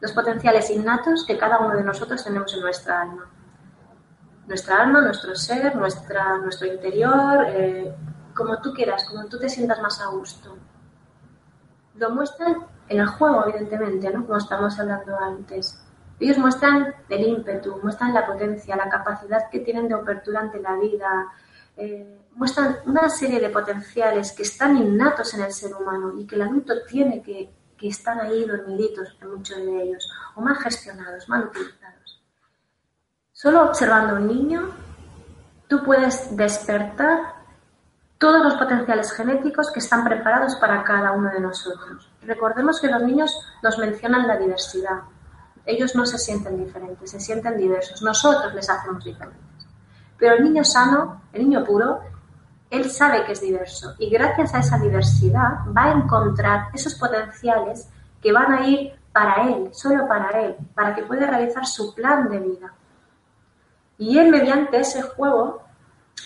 [0.00, 3.30] los potenciales innatos que cada uno de nosotros tenemos en nuestra alma.
[4.48, 7.94] Nuestra alma, nuestro ser, nuestra, nuestro interior, eh,
[8.34, 10.56] como tú quieras, como tú te sientas más a gusto.
[11.94, 14.26] Lo muestran en el juego, evidentemente, ¿no?
[14.26, 15.80] como estamos hablando antes.
[16.20, 20.74] Ellos muestran el ímpetu, muestran la potencia, la capacidad que tienen de apertura ante la
[20.76, 21.28] vida,
[21.76, 26.34] eh, muestran una serie de potenciales que están innatos en el ser humano y que
[26.34, 31.28] el adulto tiene que, que están ahí dormiditos en muchos de ellos, o mal gestionados,
[31.28, 32.22] mal utilizados.
[33.32, 34.70] Solo observando a un niño,
[35.68, 37.37] tú puedes despertar
[38.18, 42.10] todos los potenciales genéticos que están preparados para cada uno de nosotros.
[42.22, 45.00] Recordemos que los niños nos mencionan la diversidad.
[45.64, 48.02] Ellos no se sienten diferentes, se sienten diversos.
[48.02, 49.68] Nosotros les hacemos diferentes.
[50.18, 52.00] Pero el niño sano, el niño puro,
[52.70, 57.88] él sabe que es diverso y gracias a esa diversidad va a encontrar esos potenciales
[58.20, 62.28] que van a ir para él, solo para él, para que pueda realizar su plan
[62.28, 62.72] de vida.
[63.96, 65.62] Y él mediante ese juego,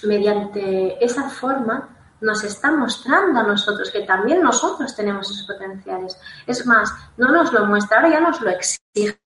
[0.05, 1.89] mediante esa forma,
[2.23, 6.17] nos está mostrando a nosotros que también nosotros tenemos esos potenciales.
[6.47, 9.17] Es más, no nos lo muestra, ahora ya nos lo exigen.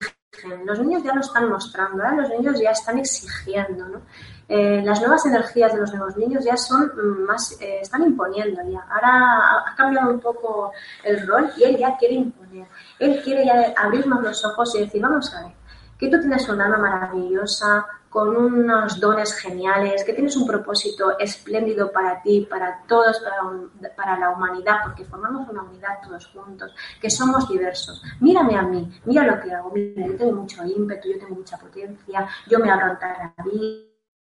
[0.64, 3.86] Los niños ya lo están mostrando, los niños ya están exigiendo.
[3.86, 4.02] ¿no?
[4.48, 6.92] Eh, las nuevas energías de los nuevos niños ya son
[7.26, 8.80] más, eh, están imponiendo ya.
[8.90, 10.72] Ahora ha cambiado un poco
[11.04, 12.66] el rol y él ya quiere imponer.
[12.98, 15.52] Él quiere ya abrirnos los ojos y decir, vamos a ver,
[15.98, 17.86] que tú tienes un alma maravillosa,
[18.16, 24.18] con unos dones geniales, que tienes un propósito espléndido para ti, para todos, para, para,
[24.18, 28.02] la humanidad, porque formamos una unidad todos juntos, que somos diversos.
[28.20, 31.58] Mírame a mí, mira lo que hago, mira, yo tengo mucho ímpetu, yo tengo mucha
[31.58, 33.82] potencia, yo me abro a la vida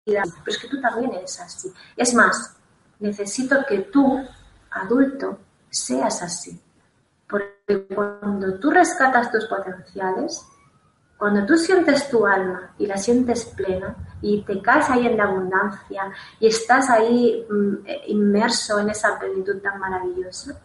[0.08, 1.72] pero es que tú también eres así.
[1.96, 2.58] Es más,
[2.98, 4.26] necesito que tú,
[4.72, 5.38] adulto,
[5.70, 6.60] seas así.
[7.30, 10.48] Porque cuando tú rescatas tus potenciales,
[11.18, 15.24] cuando tú sientes tu alma y la sientes plena y te caes ahí en la
[15.24, 20.60] abundancia y estás ahí mm, inmerso en esa plenitud tan maravillosa,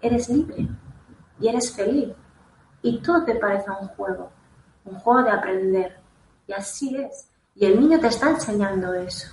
[0.00, 0.68] eres libre
[1.40, 2.12] y eres feliz.
[2.82, 4.30] Y todo te parece un juego,
[4.84, 5.96] un juego de aprender.
[6.46, 7.28] Y así es.
[7.54, 9.28] Y el niño te está enseñando eso.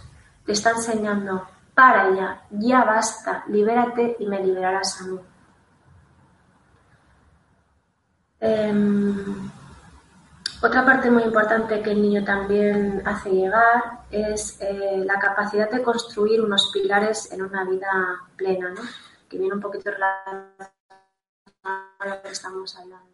[0.45, 5.19] Te está enseñando, para ya, ya basta, libérate y me liberarás a mí.
[8.41, 9.51] Em,
[10.61, 15.81] otra parte muy importante que el niño también hace llegar es eh, la capacidad de
[15.81, 17.89] construir unos pilares en una vida
[18.35, 18.81] plena, ¿no?
[19.29, 20.71] que viene un poquito relacionado
[21.63, 23.09] a lo que estamos hablando.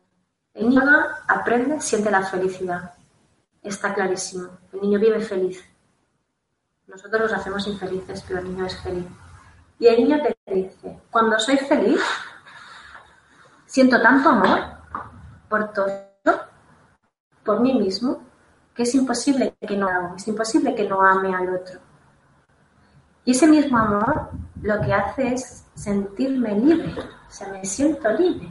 [0.54, 0.82] El niño
[1.28, 2.94] aprende, siente la felicidad
[3.66, 4.50] está clarísimo.
[4.72, 5.64] El niño vive feliz.
[6.88, 9.08] Nosotros los hacemos infelices, pero el niño es feliz.
[9.80, 12.00] Y el niño te dice, cuando soy feliz,
[13.66, 14.60] siento tanto amor
[15.50, 16.05] por todo,
[17.46, 18.22] por mí mismo,
[18.74, 21.80] que es imposible que no haga, es imposible que no ame al otro.
[23.24, 24.30] Y ese mismo amor
[24.62, 28.50] lo que hace es sentirme libre, o sea, me siento libre,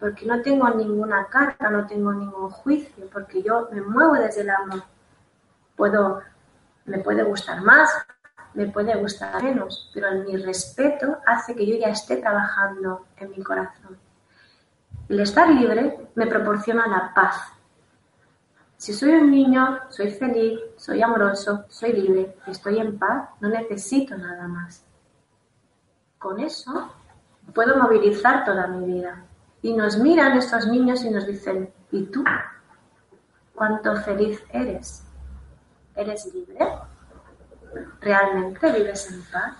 [0.00, 4.50] porque no tengo ninguna carga, no tengo ningún juicio, porque yo me muevo desde el
[4.50, 4.82] amor.
[5.76, 6.22] Puedo,
[6.86, 7.90] me puede gustar más,
[8.54, 13.42] me puede gustar menos, pero mi respeto hace que yo ya esté trabajando en mi
[13.42, 13.98] corazón.
[15.08, 17.36] El estar libre me proporciona la paz,
[18.82, 24.18] si soy un niño, soy feliz, soy amoroso, soy libre, estoy en paz, no necesito
[24.18, 24.84] nada más.
[26.18, 26.92] Con eso
[27.54, 29.22] puedo movilizar toda mi vida.
[29.62, 32.24] Y nos miran estos niños y nos dicen, ¿y tú?
[33.54, 35.04] ¿Cuánto feliz eres?
[35.94, 36.58] ¿Eres libre?
[38.00, 39.58] ¿Realmente vives en paz?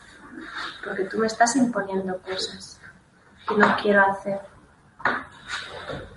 [0.84, 2.80] Porque tú me estás imponiendo cosas
[3.46, 4.40] que no quiero hacer.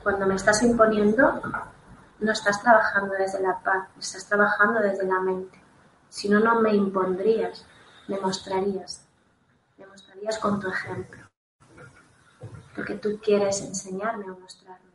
[0.02, 1.40] Cuando me estás imponiendo,
[2.20, 5.62] no estás trabajando desde la paz, estás trabajando desde la mente.
[6.10, 7.66] Si no, no me impondrías,
[8.08, 9.06] me mostrarías,
[9.78, 11.28] me mostrarías con tu ejemplo,
[12.76, 14.86] porque tú quieres enseñarme o mostrarme.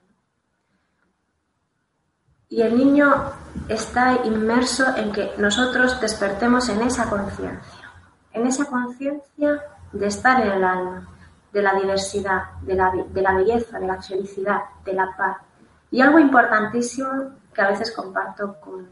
[2.48, 3.32] Y el niño
[3.68, 7.90] está inmerso en que nosotros despertemos en esa conciencia,
[8.32, 9.62] en esa conciencia
[9.92, 11.08] de estar en el alma,
[11.52, 15.36] de la diversidad, de la, de la belleza, de la felicidad, de la paz,
[15.90, 18.88] y algo importantísimo que a veces comparto con,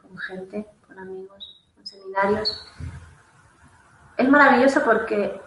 [0.00, 2.66] con gente, con amigos, con seminarios,
[4.16, 5.40] es maravilloso porque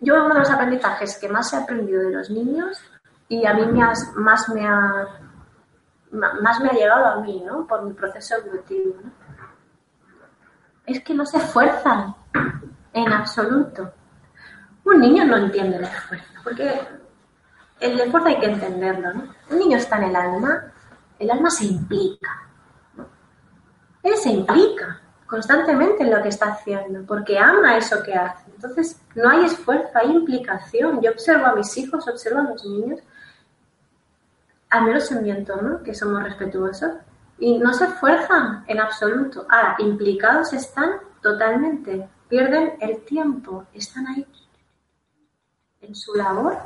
[0.00, 2.78] yo uno de los aprendizajes que más he aprendido de los niños
[3.28, 3.80] y a mí me
[4.16, 5.06] más, me ha,
[6.10, 7.66] más me ha llegado a mí, ¿no?
[7.66, 8.94] Por mi proceso evolutivo,
[10.84, 12.14] Es que no se esfuerzan
[12.92, 13.90] en absoluto.
[14.84, 16.86] Un niño no entiende el esfuerzo, porque
[17.80, 19.34] el esfuerzo hay que entenderlo, ¿no?
[19.50, 20.72] Un niño está en el alma,
[21.18, 22.30] el alma se implica.
[24.02, 28.50] Él se implica constantemente en lo que está haciendo, porque ama eso que hace.
[28.54, 31.00] Entonces, no hay esfuerzo, hay implicación.
[31.00, 33.00] Yo observo a mis hijos, observo a los niños,
[34.70, 36.92] al menos en mi entorno, que somos respetuosos,
[37.38, 39.46] y no se esfuerzan en absoluto.
[39.48, 44.26] Ahora, implicados están totalmente, pierden el tiempo, están ahí
[45.80, 46.56] en su labor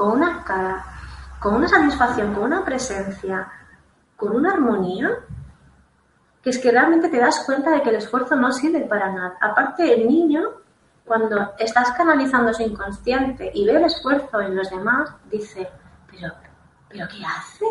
[0.00, 0.82] con una cara,
[1.38, 3.46] con una satisfacción, con una presencia,
[4.16, 5.10] con una armonía,
[6.42, 9.36] que es que realmente te das cuenta de que el esfuerzo no sirve para nada.
[9.42, 10.52] Aparte, el niño,
[11.04, 15.68] cuando estás canalizando su inconsciente y ve el esfuerzo en los demás, dice,
[16.10, 16.32] pero,
[16.88, 17.66] pero ¿qué hace?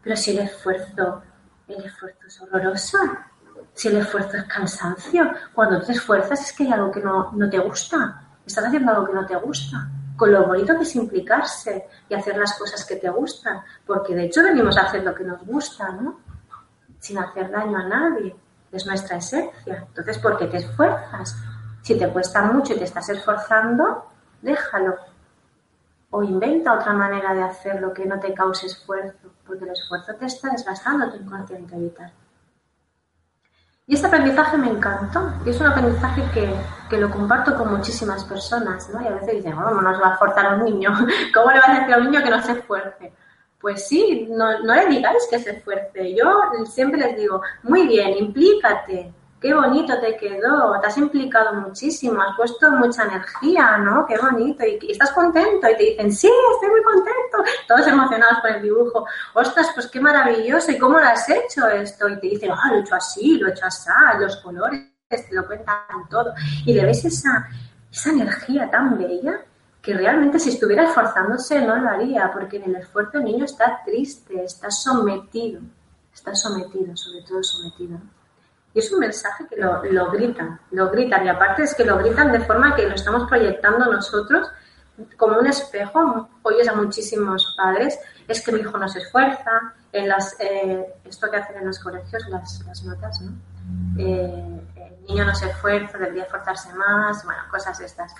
[0.00, 1.22] Pero si el esfuerzo,
[1.66, 2.98] el esfuerzo es horroroso,
[3.74, 7.50] si el esfuerzo es cansancio, cuando te esfuerzas es que hay algo que no, no
[7.50, 9.88] te gusta, estás haciendo algo que no te gusta
[10.18, 14.24] con lo bonito que es implicarse y hacer las cosas que te gustan, porque de
[14.24, 16.18] hecho venimos a hacer lo que nos gusta, ¿no?
[16.98, 18.36] Sin hacer daño a nadie,
[18.72, 19.86] es nuestra esencia.
[19.86, 21.36] Entonces, ¿por qué te esfuerzas?
[21.82, 24.10] Si te cuesta mucho y te estás esforzando,
[24.42, 24.96] déjalo.
[26.10, 30.26] O inventa otra manera de hacerlo que no te cause esfuerzo, porque el esfuerzo te
[30.26, 32.12] está desgastando tu inconsciente vital.
[33.86, 36.52] Y este aprendizaje me encantó, y es un aprendizaje que,
[36.96, 39.02] lo comparto con muchísimas personas, ¿no?
[39.02, 40.90] Y a veces dicen, ¿cómo nos va a forzar un niño?
[41.34, 43.12] ¿Cómo le va a decir a un niño que no se esfuerce?
[43.60, 46.14] Pues sí, no, no le digáis que se esfuerce.
[46.14, 52.20] Yo siempre les digo, muy bien, implícate, qué bonito te quedó, te has implicado muchísimo,
[52.20, 54.04] has puesto mucha energía, ¿no?
[54.06, 58.50] Qué bonito, y, estás contento, y te dicen, sí, estoy muy contento, todos emocionados por
[58.50, 62.08] el dibujo, ostras, pues qué maravilloso, ¿y cómo lo has hecho esto?
[62.08, 65.34] Y te dicen, ah, lo he hecho así, lo he hecho así, los colores, te
[65.34, 65.76] lo cuentan
[66.10, 66.34] todo,
[66.66, 67.48] y le ves esa,
[67.90, 69.40] esa energía tan bella
[69.80, 73.80] que realmente si estuviera esforzándose no lo haría, porque en el esfuerzo el niño está
[73.86, 75.62] triste, está sometido,
[76.12, 77.98] está sometido, sobre todo sometido.
[78.74, 81.24] Y es un mensaje que lo, lo gritan, lo gritan.
[81.24, 84.46] Y aparte es que lo gritan de forma que lo estamos proyectando nosotros
[85.16, 86.28] como un espejo.
[86.42, 91.30] Oyes a muchísimos padres, es que mi hijo no se esfuerza, en las, eh, esto
[91.30, 93.32] que hacen en los colegios, las, las notas, ¿no?
[93.98, 98.14] Eh, el niño no se esfuerza, debería esforzarse más, bueno, cosas estas.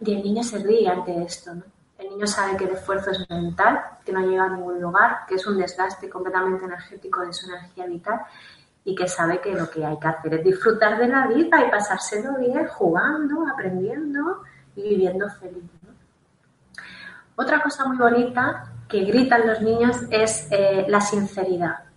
[0.00, 1.62] Y el niño se ríe ante esto, ¿no?
[1.98, 5.34] El niño sabe que el esfuerzo es mental, que no llega a ningún lugar, que
[5.34, 8.20] es un desgaste completamente energético de su energía vital
[8.84, 11.70] y que sabe que lo que hay que hacer es disfrutar de la vida y
[11.70, 14.42] pasárselo bien jugando, aprendiendo
[14.76, 15.64] y viviendo feliz.
[17.36, 21.89] Otra cosa muy bonita que gritan los niños es eh, la sinceridad.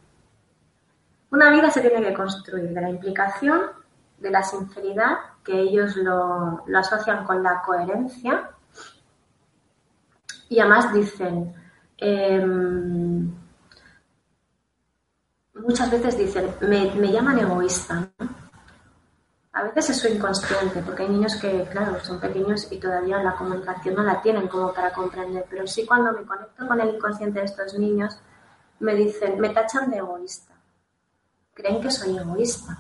[1.34, 3.62] Una vida se tiene que construir de la implicación,
[4.20, 8.52] de la sinceridad, que ellos lo, asocian con la coherencia,
[10.48, 11.56] Y además dicen,
[11.98, 13.34] em,
[15.56, 18.08] muchas veces dicen, me, llaman egoísta.
[19.54, 23.36] A veces eso es inconsciente, porque hay niños que, claro, son pequeños y todavía la
[23.36, 27.40] comunicación no la tienen como para comprender, pero sí cuando me conecto con el inconsciente
[27.40, 28.20] de estos niños,
[28.80, 30.53] me dicen, me tachan de egoísta.
[31.54, 32.78] Creen que soy egoísta,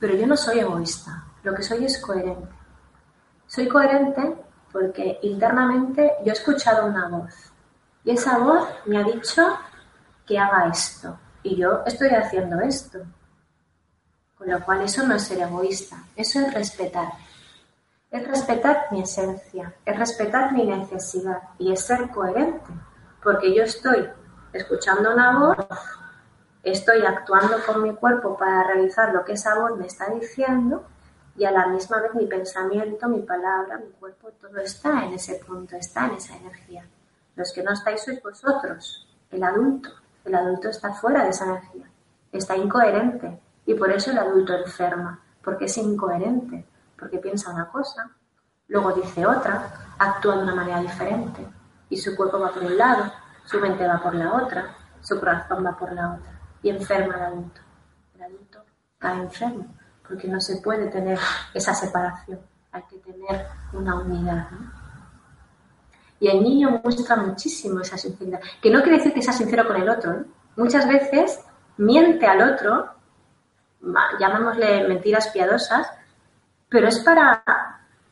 [0.00, 2.52] pero yo no soy egoísta, lo que soy es coherente.
[3.46, 4.36] Soy coherente
[4.72, 7.32] porque internamente yo he escuchado una voz
[8.04, 9.42] y esa voz me ha dicho
[10.26, 12.98] que haga esto y yo estoy haciendo esto.
[14.36, 17.12] Con lo cual eso no es ser egoísta, eso es respetar.
[18.10, 22.72] Es respetar mi esencia, es respetar mi necesidad y es ser coherente,
[23.22, 24.08] porque yo estoy
[24.52, 25.56] escuchando una voz,
[26.64, 30.84] estoy actuando con mi cuerpo para realizar lo que esa voz me está diciendo
[31.36, 35.34] y a la misma vez mi pensamiento, mi palabra, mi cuerpo, todo está en ese
[35.46, 36.86] punto, está en esa energía.
[37.36, 39.90] Los que no estáis sois vosotros, el adulto.
[40.24, 41.90] El adulto está fuera de esa energía,
[42.32, 46.64] está incoherente y por eso el adulto enferma, porque es incoherente,
[46.98, 48.10] porque piensa una cosa,
[48.68, 51.46] luego dice otra, actúa de una manera diferente
[51.90, 53.12] y su cuerpo va por un lado,
[53.44, 56.33] su mente va por la otra, su corazón va por la otra
[56.64, 57.60] y enferma al adulto.
[58.16, 59.66] El adulto está enfermo
[60.08, 61.18] porque no se puede tener
[61.52, 62.40] esa separación,
[62.72, 64.48] hay que tener una unidad.
[66.18, 69.76] Y el niño muestra muchísimo esa sinceridad, que no quiere decir que sea sincero con
[69.76, 70.12] el otro.
[70.12, 70.24] ¿eh?
[70.56, 71.40] Muchas veces
[71.76, 72.88] miente al otro,
[74.18, 75.86] llamémosle mentiras piadosas,
[76.68, 77.42] pero es para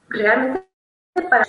[0.09, 0.67] realmente
[1.29, 1.47] para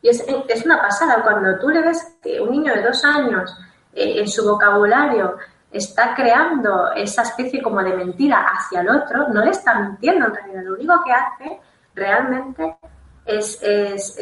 [0.00, 3.56] y es, es, una pasada cuando tú le ves que un niño de dos años
[3.92, 5.36] eh, en su vocabulario
[5.72, 10.34] está creando esa especie como de mentira hacia el otro, no le está mintiendo en
[10.34, 11.60] realidad, lo único que hace
[11.94, 12.76] realmente
[13.24, 13.60] es,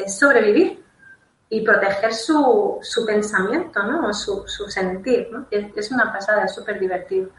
[0.06, 0.84] sobrevivir
[1.48, 4.14] y proteger su, pensamiento, ¿no?
[4.14, 5.28] su, su sentir.
[5.32, 5.46] ¿no?
[5.50, 7.30] Es, una pasada, es súper divertido.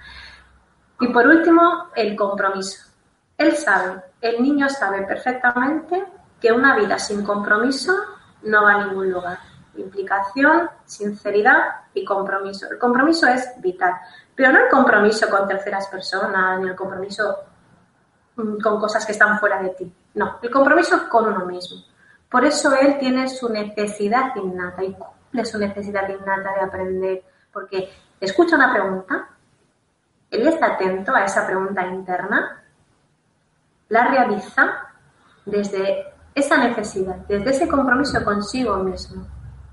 [1.00, 2.90] Y por último, el compromiso.
[3.38, 6.04] Él sabe, el niño sabe perfectamente
[6.40, 7.94] que una vida sin compromiso
[8.44, 12.70] no va a ningún lugar implicación, sinceridad y compromiso.
[12.70, 13.94] El compromiso es vital,
[14.36, 17.38] pero no el compromiso con terceras personas ni el compromiso
[18.36, 19.94] mm, con cosas que están fuera de ti.
[20.16, 21.84] No, el compromiso con uno mismo.
[22.30, 27.90] Por eso él tiene su necesidad innata y cumple su necesidad innata de aprender, porque
[28.20, 29.30] escucha una pregunta,
[30.30, 32.64] él está atento a esa pregunta interna,
[33.90, 34.94] la realiza
[35.46, 39.28] desde esa necesidad, desde ese compromiso consigo mismo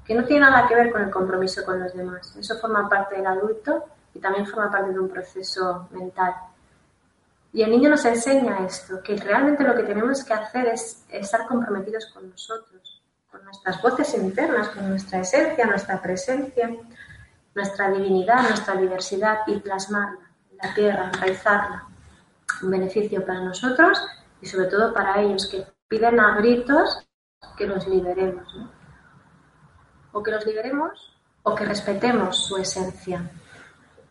[0.09, 2.35] que no tiene nada que ver con el compromiso con los demás.
[2.41, 3.85] Eso forma parte del adulto
[4.15, 6.35] y también forma parte de un proceso mental.
[7.53, 11.47] Y el niño nos enseña esto, que realmente lo que tenemos que hacer es estar
[11.47, 16.71] comprometidos con nosotros, con nuestras voces internas, con nuestra esencia, nuestra presencia,
[17.55, 21.85] nuestra divinidad, nuestra diversidad y plasmarla en la tierra, enraizarla.
[22.63, 24.01] Un beneficio para nosotros
[24.41, 27.07] y sobre todo para ellos que piden a gritos
[27.59, 28.55] que los liberemos.
[28.57, 28.78] ¿no?
[30.19, 31.15] O que los liberemos
[31.45, 33.31] o que respetemos su esencia,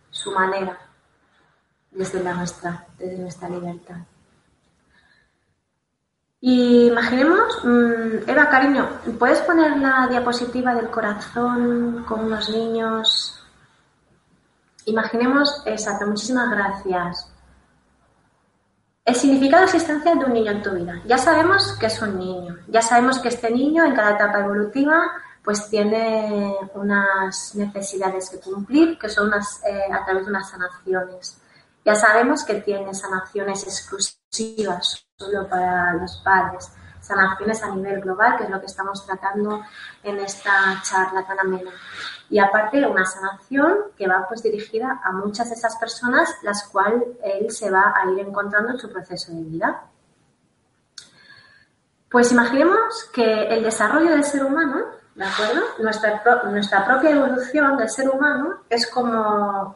[0.10, 0.78] su manera,
[1.92, 3.98] desde nuestra, desde nuestra libertad.
[6.40, 8.88] Y imaginemos, mm, Eva, cariño,
[9.20, 13.44] ¿puedes poner la diapositiva del corazón con unos niños?
[14.86, 17.34] Imaginemos, exacto, muchísimas gracias.
[19.04, 21.02] El significado existencial de un niño en tu vida.
[21.06, 25.12] Ya sabemos que es un niño, ya sabemos que este niño en cada etapa evolutiva
[25.48, 31.38] pues tiene unas necesidades que cumplir, que son unas, eh, a través de unas sanaciones.
[31.86, 36.70] Ya sabemos que tiene sanaciones exclusivas solo para los padres,
[37.00, 39.62] sanaciones a nivel global, que es lo que estamos tratando
[40.04, 41.72] en esta charla tan amena.
[42.30, 47.04] Y aparte una sanación que va pues dirigida a muchas de esas personas, las cuales
[47.24, 49.84] él se va a ir encontrando en su proceso de vida.
[52.12, 55.62] Pues imaginemos que el desarrollo del ser humano ¿De acuerdo?
[55.80, 59.76] Nuestra, nuestra propia evolución del ser humano es como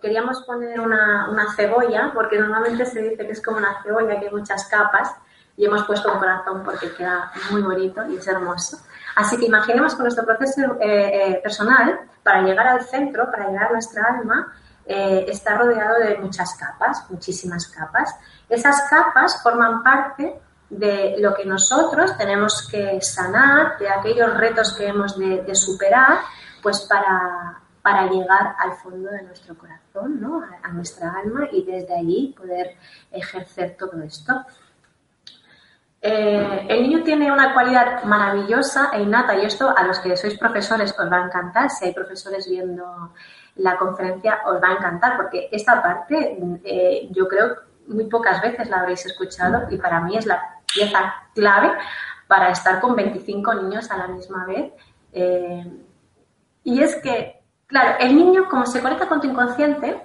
[0.00, 4.26] queríamos poner una, una, cebolla, porque normalmente se dice que es como una cebolla que
[4.26, 5.14] hay muchas capas,
[5.54, 8.78] y hemos puesto un corazón porque queda muy bonito y es hermoso.
[9.16, 13.68] Así que imaginemos que nuestro proceso eh, eh, personal, para llegar al centro, para llegar
[13.68, 14.50] a nuestra alma,
[14.86, 18.16] eh, está rodeado de muchas capas, muchísimas capas.
[18.48, 20.40] Esas capas forman parte
[20.72, 26.20] de lo que nosotros tenemos que sanar, de aquellos retos que hemos de, superar,
[26.62, 30.42] pues para, para, llegar al fondo de nuestro corazón, ¿no?
[30.62, 32.76] a, nuestra alma y desde allí poder
[33.10, 34.46] ejercer todo esto.
[36.00, 40.36] Eh, el niño tiene una cualidad maravillosa e innata y esto a los que sois
[40.38, 41.70] profesores os va a encantar.
[41.70, 43.12] Si hay profesores viendo
[43.56, 47.56] la conferencia os va a encantar porque esta parte eh, yo creo
[47.86, 51.72] muy pocas veces la habréis escuchado y para mí es la pieza clave
[52.26, 54.72] para estar con 25 niños a la misma vez.
[55.12, 55.66] Eh,
[56.64, 60.00] y es que, claro, el niño como se conecta con tu inconsciente,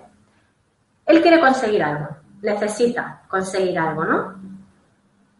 [1.06, 2.10] él quiere conseguir algo,
[2.42, 4.36] necesita conseguir algo, ¿no?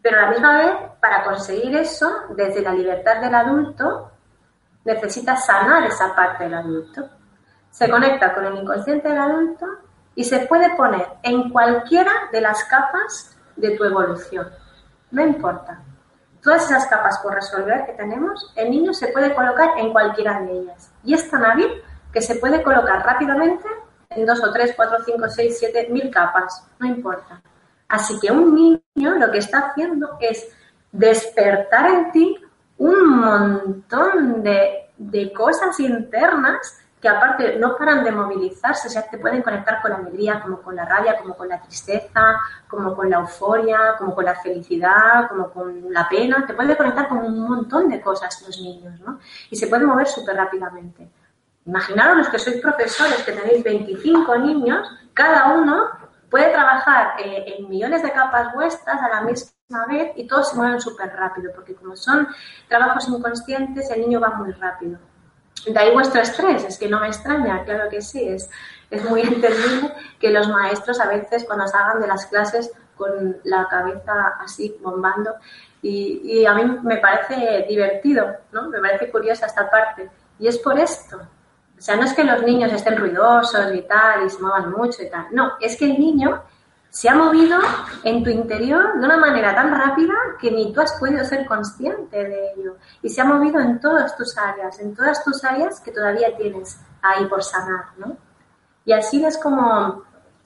[0.00, 4.12] Pero a la misma vez, para conseguir eso, desde la libertad del adulto,
[4.84, 7.10] necesita sanar esa parte del adulto.
[7.70, 9.66] Se conecta con el inconsciente del adulto
[10.14, 14.48] y se puede poner en cualquiera de las capas de tu evolución.
[15.10, 15.82] No importa.
[16.42, 20.52] Todas esas capas por resolver que tenemos, el niño se puede colocar en cualquiera de
[20.52, 20.92] ellas.
[21.02, 21.82] Y es tan hábil
[22.12, 23.66] que se puede colocar rápidamente
[24.10, 26.64] en dos o tres, cuatro, cinco, seis, siete, mil capas.
[26.78, 27.42] No importa.
[27.88, 30.48] Así que un niño lo que está haciendo es
[30.92, 32.36] despertar en ti
[32.78, 39.18] un montón de, de cosas internas que aparte no paran de movilizarse, o sea, te
[39.18, 43.08] pueden conectar con la alegría, como con la rabia, como con la tristeza, como con
[43.08, 47.48] la euforia, como con la felicidad, como con la pena, te pueden conectar con un
[47.48, 49.20] montón de cosas los niños, ¿no?
[49.50, 51.08] Y se pueden mover súper rápidamente.
[51.66, 55.90] Imaginaros que sois profesores, que tenéis 25 niños, cada uno
[56.30, 60.56] puede trabajar eh, en millones de capas vuestras a la misma vez y todos se
[60.56, 62.26] mueven súper rápido, porque como son
[62.68, 64.98] trabajos inconscientes, el niño va muy rápido.
[65.66, 68.48] De ahí vuestro estrés, es que no me extraña, claro que sí, es,
[68.90, 73.66] es muy entendible que los maestros a veces cuando salgan de las clases con la
[73.68, 75.34] cabeza así bombando
[75.80, 78.68] y, y, a mí me parece divertido, ¿no?
[78.68, 80.10] Me parece curiosa esta parte.
[80.40, 81.18] Y es por esto.
[81.18, 85.02] O sea, no es que los niños estén ruidosos y tal y se muevan mucho
[85.02, 85.26] y tal.
[85.30, 86.42] No, es que el niño
[86.90, 87.58] se ha movido
[88.02, 92.16] en tu interior de una manera tan rápida que ni tú has podido ser consciente
[92.16, 92.76] de ello.
[93.02, 96.80] Y se ha movido en todas tus áreas, en todas tus áreas que todavía tienes
[97.02, 98.16] ahí por sanar, ¿no?
[98.84, 100.02] Y así es como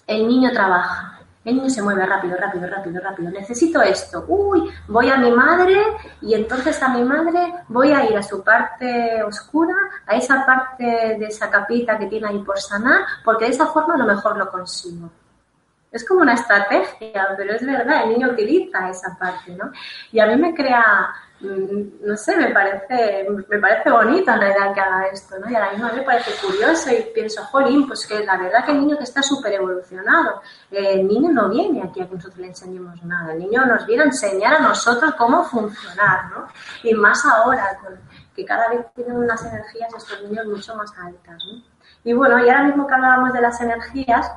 [0.07, 1.21] el niño trabaja.
[1.45, 3.31] El niño se mueve rápido, rápido, rápido, rápido.
[3.31, 4.25] Necesito esto.
[4.29, 5.81] Uy, voy a mi madre
[6.21, 9.75] y entonces a mi madre voy a ir a su parte oscura,
[10.07, 13.95] a esa parte de esa capita que tiene ahí por sanar, porque de esa forma
[13.95, 15.11] a lo mejor lo consigo.
[15.93, 19.71] Es como una estrategia, pero es verdad, el niño utiliza esa parte, ¿no?
[20.11, 24.73] Y a mí me crea, mm, no sé, me parece, me parece bonito en realidad
[24.73, 25.51] que haga esto, ¿no?
[25.51, 28.81] Y a la me parece curioso y pienso, jolín, pues que la verdad que el
[28.81, 30.41] niño que está súper evolucionado,
[30.71, 34.05] el niño no viene aquí a que nosotros le enseñemos nada, el niño nos viene
[34.05, 36.49] a enseñar a nosotros cómo funcionar, ¿no?
[36.85, 37.79] Y más ahora,
[38.35, 41.63] que cada vez tienen unas energías estos niños mucho más altas, ¿no?
[42.05, 44.33] Y bueno, y ahora mismo que hablábamos de las energías,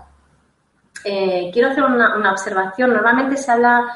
[1.03, 2.93] eh, quiero hacer una, observación.
[2.93, 3.93] Normalmente se habla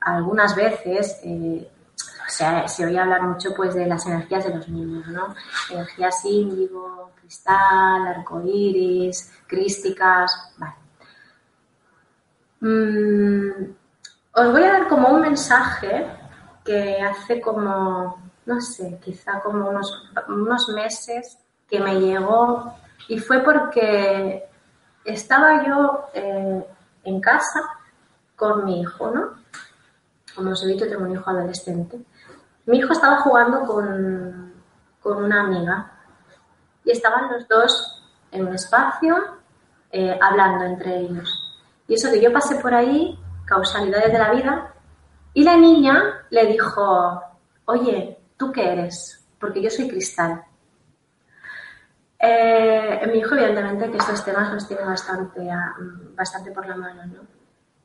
[0.00, 4.68] algunas veces, eh, o sea, se oye hablar mucho pues de las energías de los
[4.68, 5.34] niños, ¿no?
[5.70, 10.74] Energías índigo, cristal, arcoíris, crísticas, vale.
[12.60, 13.74] Mm,
[14.32, 16.06] os voy a dar como un mensaje
[16.64, 21.38] que hace como, no sé, quizá como unos, unos meses
[21.68, 22.74] que me llegó
[23.08, 24.44] y fue porque
[25.04, 26.66] estaba yo eh,
[27.04, 27.60] en casa
[28.36, 29.30] con mi hijo, ¿no?
[30.34, 32.00] Como os he dicho, tengo un hijo adolescente.
[32.66, 34.52] Mi hijo estaba jugando con,
[35.04, 35.92] una amiga
[36.82, 38.02] y estaban los dos
[38.32, 39.16] en un espacio
[39.92, 41.60] eh, hablando entre ellos.
[41.86, 44.74] Y eso que yo pasé por ahí, causalidades de la vida,
[45.34, 47.22] y la niña le dijo,
[47.66, 49.26] oye, ¿tú qué eres?
[49.38, 50.42] Porque yo soy cristal.
[52.26, 55.46] Eh, mi hijo, evidentemente, que estos temas los tiene bastante,
[56.16, 57.20] bastante por la mano, ¿no?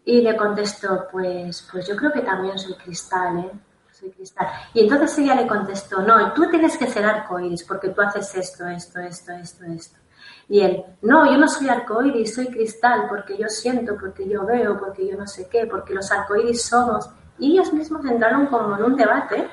[0.05, 3.51] Y le contestó, pues, pues yo creo que también soy cristal, ¿eh?
[3.91, 4.47] Soy cristal.
[4.73, 8.65] Y entonces ella le contestó, no, tú tienes que ser arcoíris porque tú haces esto,
[8.67, 9.99] esto, esto, esto, esto.
[10.47, 14.79] Y él, no, yo no soy arcoíris, soy cristal porque yo siento, porque yo veo,
[14.79, 17.09] porque yo no sé qué, porque los arcoíris somos.
[17.39, 19.49] Y ellos mismos entraron como en un debate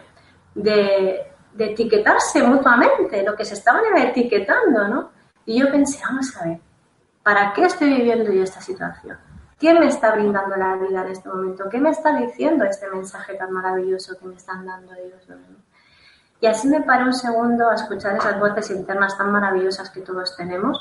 [0.55, 5.11] de, de etiquetarse mutuamente, lo que se estaban etiquetando, ¿no?
[5.47, 6.61] Y yo pensé, vamos a ver,
[7.23, 9.17] ¿para qué estoy viviendo yo esta situación?
[9.59, 11.69] ¿Quién me está brindando la vida en este momento?
[11.71, 15.27] ¿Qué me está diciendo este mensaje tan maravilloso que me están dando ellos?
[16.41, 20.37] Y así me paré un segundo a escuchar esas voces internas tan maravillosas que todos
[20.37, 20.79] tenemos.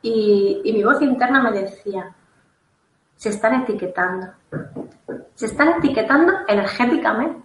[0.00, 2.14] Y, y mi voz interna me decía,
[3.16, 4.28] se están etiquetando.
[5.34, 7.43] Se están etiquetando energéticamente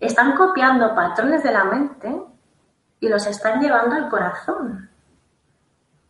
[0.00, 2.22] están copiando patrones de la mente
[3.00, 4.90] y los están llevando al corazón.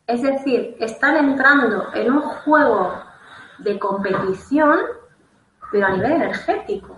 [0.06, 2.94] Es decir, están entrando en un juego
[3.58, 4.78] de competición
[5.70, 6.96] pero a nivel energético.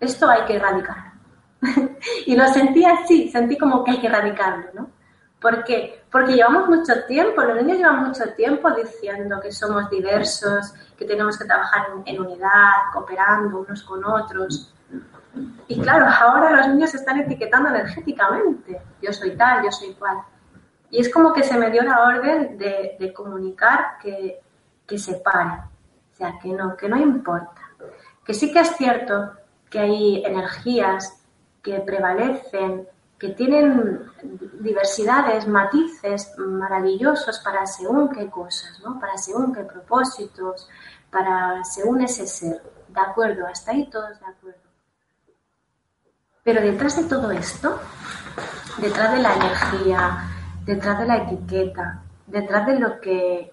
[0.00, 1.12] Esto hay que erradicar.
[2.26, 4.90] y lo sentí así, sentí como que hay que erradicarlo, ¿no?
[5.40, 6.04] ¿Por qué?
[6.10, 11.38] Porque llevamos mucho tiempo, los niños llevan mucho tiempo diciendo que somos diversos, que tenemos
[11.38, 14.74] que trabajar en, unidad, cooperando unos con otros.
[15.68, 18.80] Y claro, ahora los niños están etiquetando energéticamente.
[19.02, 20.18] Yo soy tal, yo soy cual.
[20.90, 24.40] Y es como que se me dio la orden de, comunicar que,
[24.86, 25.60] que se pare.
[26.12, 27.62] O sea, que no, que no importa.
[28.24, 29.32] Que sí que es cierto
[29.70, 31.22] que hay energías
[31.62, 34.04] que prevalecen, que tienen
[34.60, 38.98] diversidades, matices maravillosos para según qué cosas, ¿no?
[39.00, 40.68] para según qué propósitos,
[41.10, 42.62] para según ese ser.
[42.88, 44.67] De acuerdo, hasta ahí todos de acuerdo.
[46.48, 47.78] Pero detrás de todo esto,
[48.78, 50.30] detrás de la energía,
[50.64, 53.52] detrás de la etiqueta, detrás de lo que,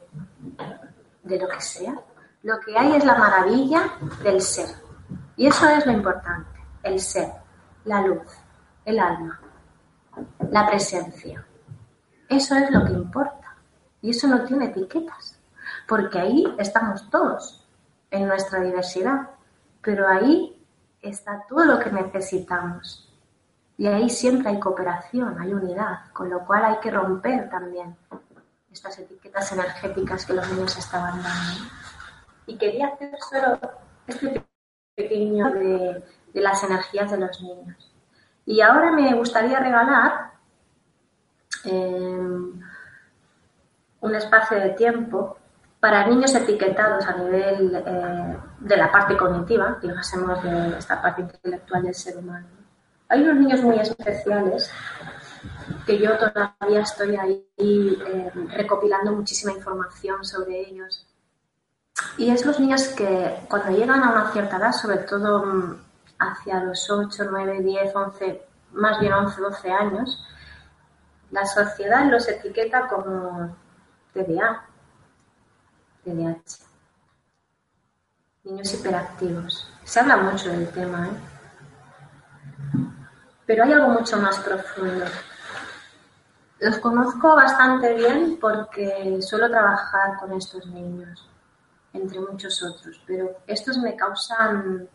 [1.24, 1.94] de lo que sea,
[2.44, 3.82] lo que hay es la maravilla
[4.24, 4.70] del ser.
[5.36, 7.34] Y eso es lo importante, el ser,
[7.84, 8.32] la luz,
[8.86, 9.42] el alma
[10.50, 11.46] la presencia.
[12.30, 13.58] Eso es lo que importa.
[14.02, 15.38] Y eso no tiene etiquetas,
[15.86, 17.68] porque ahí estamos todos,
[18.10, 19.32] en nuestra diversidad,
[19.82, 20.55] pero ahí
[21.10, 23.12] está todo lo que necesitamos.
[23.78, 27.96] Y ahí siempre hay cooperación, hay unidad, con lo cual hay que romper también
[28.72, 31.70] estas etiquetas energéticas que los niños estaban dando.
[32.48, 33.60] Y quería hacer solo
[34.08, 34.46] este
[34.96, 36.04] pequeño de,
[36.34, 37.92] de las energías de los niños.
[38.46, 40.32] Y ahora me gustaría regalar
[41.64, 42.62] em,
[44.02, 45.38] un espacio de tiempo
[45.86, 51.84] para niños etiquetados a nivel eh, de la parte cognitiva, digásemos de esta parte intelectual
[51.84, 52.48] del ser humano.
[53.08, 54.72] Hay unos niños muy especiales
[55.86, 61.06] que yo todavía estoy ahí em, recopilando muchísima información sobre ellos.
[62.18, 65.82] Y es los niños que cuando llegan a una cierta edad, sobre todo mm,
[66.18, 68.42] hacia los 8, 9, 10, 11,
[68.74, 70.28] más bien 11, 12 años,
[71.30, 73.56] la sociedad los etiqueta como
[74.14, 74.65] TDA,
[78.44, 79.72] Niños hiperactivos.
[79.84, 81.36] Se habla mucho del tema, ¿eh?
[83.46, 85.06] pero hay algo mucho más profundo.
[86.60, 91.28] Los conozco bastante bien porque suelo trabajar con estos niños,
[91.94, 94.88] entre muchos otros, pero estos me causan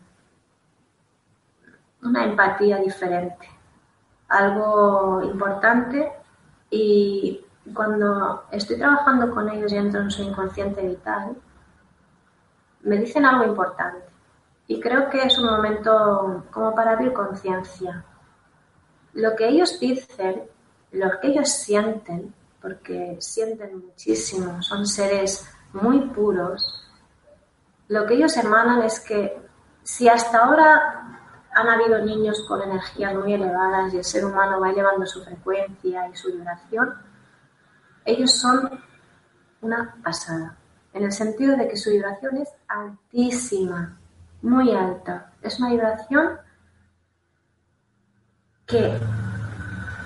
[2.03, 3.49] una empatía diferente,
[4.29, 6.13] algo importante
[6.71, 11.37] y cuando estoy trabajando con ellos y entro en su inconsciente vital,
[12.83, 14.05] me dicen algo importante
[14.67, 18.05] y creo que es un momento como para abrir conciencia.
[19.15, 20.43] Lo que ellos dicen,
[20.93, 26.87] lo que ellos sienten, porque sienten muchísimo, son seres muy puros,
[27.89, 29.43] lo que ellos emanan es que
[29.83, 31.19] si hasta ahora
[31.53, 36.09] han habido niños con energías muy elevadas y el ser humano va elevando su frecuencia
[36.09, 36.95] y su vibración,
[38.05, 38.81] ellos son
[39.61, 40.57] una pasada,
[40.93, 43.99] en el sentido de que su vibración es altísima,
[44.43, 45.33] muy alta.
[45.43, 46.39] Es una vibración
[48.67, 48.99] que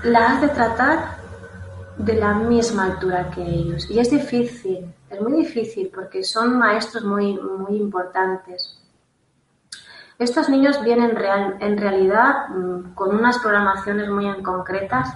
[0.05, 1.17] la hace tratar
[1.99, 3.89] de la misma altura que ellos.
[3.91, 8.81] Y es difícil, es muy difícil porque son maestros muy, muy importantes.
[10.19, 15.13] Estos niños vienen real, en realidad mm, con unas programaciones muy concretas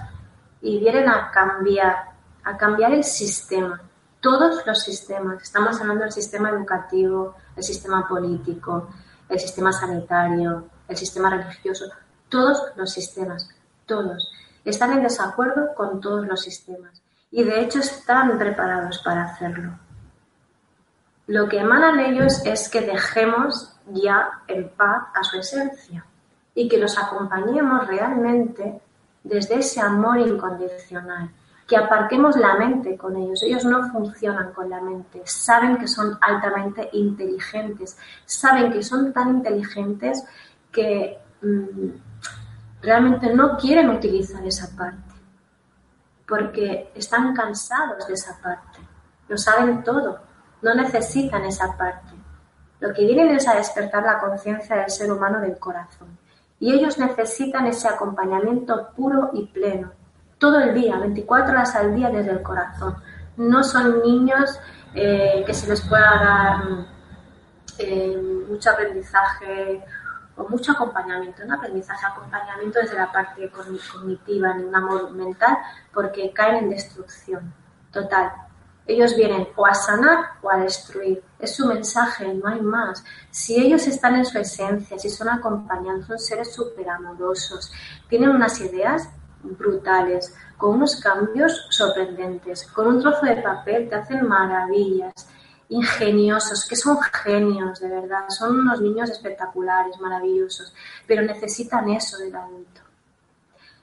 [0.61, 2.08] y vienen a cambiar,
[2.49, 3.79] a cambiar el sistema,
[4.19, 5.43] todos los sistemas.
[5.43, 8.89] Estamos hablando del sistema educativo, el sistema político,
[9.29, 11.85] el sistema sanitario, el sistema religioso,
[12.27, 13.47] todos los sistemas,
[13.85, 14.31] todos.
[14.65, 19.77] Están en desacuerdo con todos los sistemas y de hecho están preparados para hacerlo.
[21.27, 26.03] Lo que emanan ellos es que dejemos ya en paz a su esencia
[26.55, 28.81] y que los acompañemos realmente
[29.23, 31.29] desde ese amor incondicional,
[31.69, 33.43] que aparquemos la mente con ellos.
[33.43, 37.95] Ellos no funcionan con la mente, saben que son altamente inteligentes,
[38.25, 40.25] saben que son tan inteligentes
[40.71, 41.89] que mm,
[42.81, 45.13] realmente no quieren utilizar esa parte,
[46.27, 48.79] porque están cansados de esa parte,
[49.27, 50.19] lo saben todo,
[50.63, 52.15] no necesitan esa parte.
[52.79, 56.17] Lo que vienen es a despertar la conciencia del ser humano del corazón.
[56.59, 59.91] Y ellos necesitan ese acompañamiento puro y pleno,
[60.39, 62.95] todo el día, 24 horas al día desde el corazón.
[63.37, 64.57] No son niños
[64.95, 66.63] eh, que se les pueda dar
[67.77, 68.17] eh,
[68.49, 69.83] mucho aprendizaje
[70.37, 75.57] o mucho acompañamiento, un aprendizaje, acompañamiento desde la parte cognitiva, ni un amor mental,
[75.93, 77.53] porque caen en destrucción
[77.91, 78.31] total.
[78.87, 81.21] Ellos vienen o a sanar o a destruir.
[81.37, 83.03] Es su mensaje, no hay más.
[83.29, 87.71] Si ellos están en su esencia, si son acompañados, son seres súper amorosos,
[88.07, 89.09] tienen unas ideas
[89.43, 95.13] brutales, con unos cambios sorprendentes, con un trozo de papel te hacen maravillas,
[95.69, 100.73] ingeniosos, que son genios, de verdad, son unos niños espectaculares, maravillosos,
[101.07, 102.81] pero necesitan eso del adulto.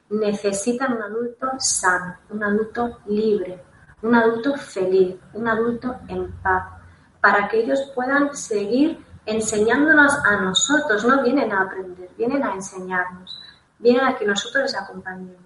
[0.09, 3.63] Necesitan un adulto sano, un adulto libre,
[4.01, 6.63] un adulto feliz, un adulto en paz,
[7.21, 11.03] para que ellos puedan seguir enseñándonos a nosotros.
[11.05, 13.41] No vienen a aprender, vienen a enseñarnos,
[13.79, 15.41] vienen a que nosotros les acompañemos.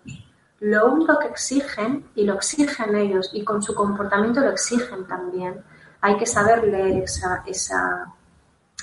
[0.59, 5.63] Lo único que exigen, y lo exigen ellos, y con su comportamiento lo exigen también,
[6.01, 8.13] hay que saber leer esa, esa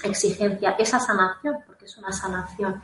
[0.03, 2.83] exigencia, esa sanación, porque es una sanación.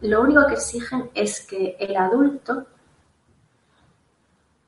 [0.00, 2.66] Lo único que exigen es que el adulto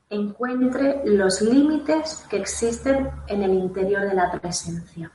[0.09, 5.11] encuentre los límites que existen en el interior de la presencia,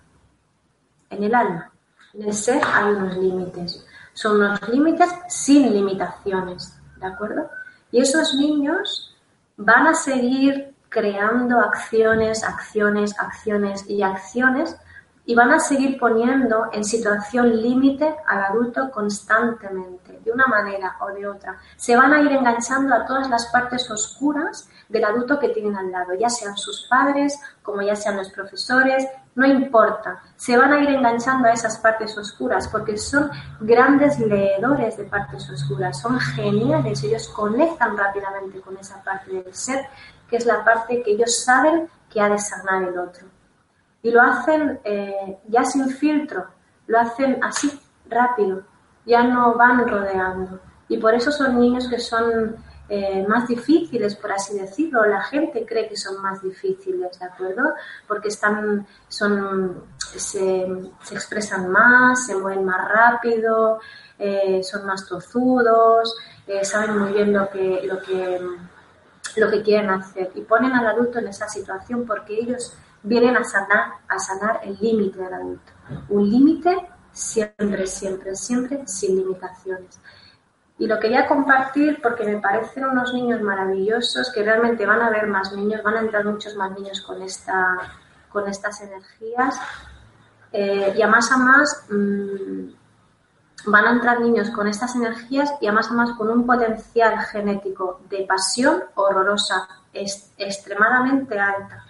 [1.11, 1.73] en el alma.
[2.13, 3.87] En el ser hay unos límites.
[4.15, 7.51] Son unos límites sin limitaciones, ¿de acuerdo?
[7.91, 9.17] Y esos niños
[9.57, 14.77] van a seguir creando acciones, acciones, acciones y acciones
[15.25, 21.09] y van a seguir poniendo en situación límite al adulto constantemente, de una manera o
[21.09, 21.59] de otra.
[21.77, 25.91] Se van a ir enganchando a todas las partes oscuras del adulto que tienen al
[25.91, 30.23] lado, ya sean sus padres, como ya sean los profesores, no importa.
[30.37, 35.49] Se van a ir enganchando a esas partes oscuras porque son grandes leedores de partes
[35.51, 39.87] oscuras, son geniales, ellos conectan rápidamente con esa parte del ser,
[40.29, 43.27] que es la parte que ellos saben que ha de sanar el otro
[44.03, 46.47] y lo hacen eh, ya sin filtro,
[46.87, 48.65] lo hacen así, rápido,
[49.05, 50.61] ya no van rodeando.
[50.89, 52.57] Y por eso son niños que son
[52.89, 55.05] eh, más difíciles, por así decirlo.
[55.07, 57.73] La gente cree que son más difíciles, ¿de acuerdo?
[58.07, 60.63] Porque están, son, se,
[61.11, 63.81] expresan más, se mueven más rápido,
[64.19, 66.17] eh, son más tozudos,
[66.63, 68.41] saben muy bien lo que, lo que,
[69.37, 70.31] lo que quieren hacer.
[70.35, 74.77] Y ponen al adulto en esa situación porque ellos vienen a sanar, a sanar el
[74.81, 75.73] límite del adulto.
[76.09, 76.77] Un límite
[77.13, 79.99] siempre, siempre, siempre sin limitaciones.
[80.79, 85.27] Y lo quería compartir porque me parecen unos niños maravillosos que realmente van a haber
[85.27, 87.79] más niños, van a entrar muchos más niños con, esta,
[88.31, 89.61] con estas energías.
[90.53, 92.69] Eh, y a más a más mm,
[93.67, 97.19] van a entrar niños con estas energías y a más a más con un potencial
[97.21, 101.85] genético de pasión horrorosa, es, extremadamente alta.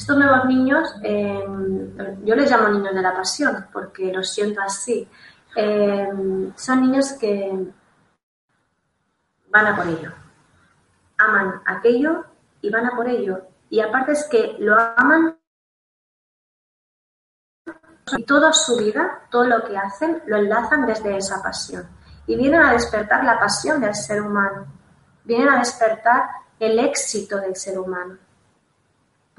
[0.00, 5.06] Estos nuevos niños, em, yo les llamo niños de la pasión porque los siento así,
[5.54, 7.70] em, son niños que
[9.50, 10.10] van a por ello,
[11.18, 12.24] aman aquello
[12.62, 13.42] y van a por ello.
[13.68, 15.36] Y aparte es que lo aman
[18.16, 21.86] y toda su vida, todo lo que hacen, lo enlazan desde esa pasión.
[22.26, 24.66] Y vienen a despertar la pasión del ser humano,
[25.24, 26.22] vienen a despertar
[26.58, 28.16] el éxito del ser humano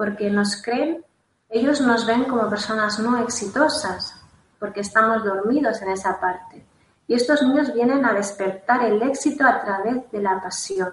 [0.02, 1.06] porque nos creen,
[1.47, 4.20] ellos nos ven como personas no exitosas,
[4.58, 6.66] porque estamos dormidos en esa parte.
[7.06, 10.91] Y estos niños vienen a despertar el éxito a través de la pasión.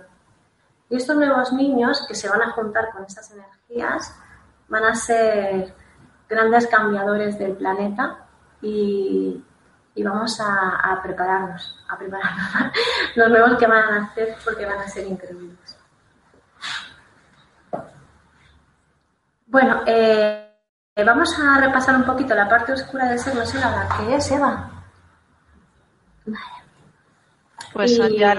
[0.91, 4.15] Y estos nuevos niños que se van a juntar con estas energías
[4.69, 5.75] van a ser
[6.29, 8.27] grandes cambiadores del planeta
[8.61, 9.43] y,
[10.05, 12.77] vamos a, a, prepararnos, a prepararnos
[13.17, 15.58] los nuevos que van a hacer porque van a ser increíbles.
[19.51, 20.47] Bueno, eh,
[21.07, 24.31] vamos a repasar un poquito la parte oscura del ser, no sé la que es,
[24.31, 24.71] Eva.
[26.27, 26.59] Vale.
[27.73, 28.37] Pues ya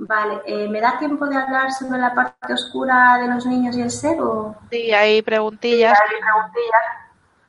[0.00, 3.82] Vale, eh, ¿me da tiempo de hablar sobre la parte oscura de los niños y
[3.82, 4.20] el ser?
[4.20, 4.54] O...
[4.70, 5.98] Sí, hay preguntillas.
[5.98, 6.82] Sí, hay preguntillas.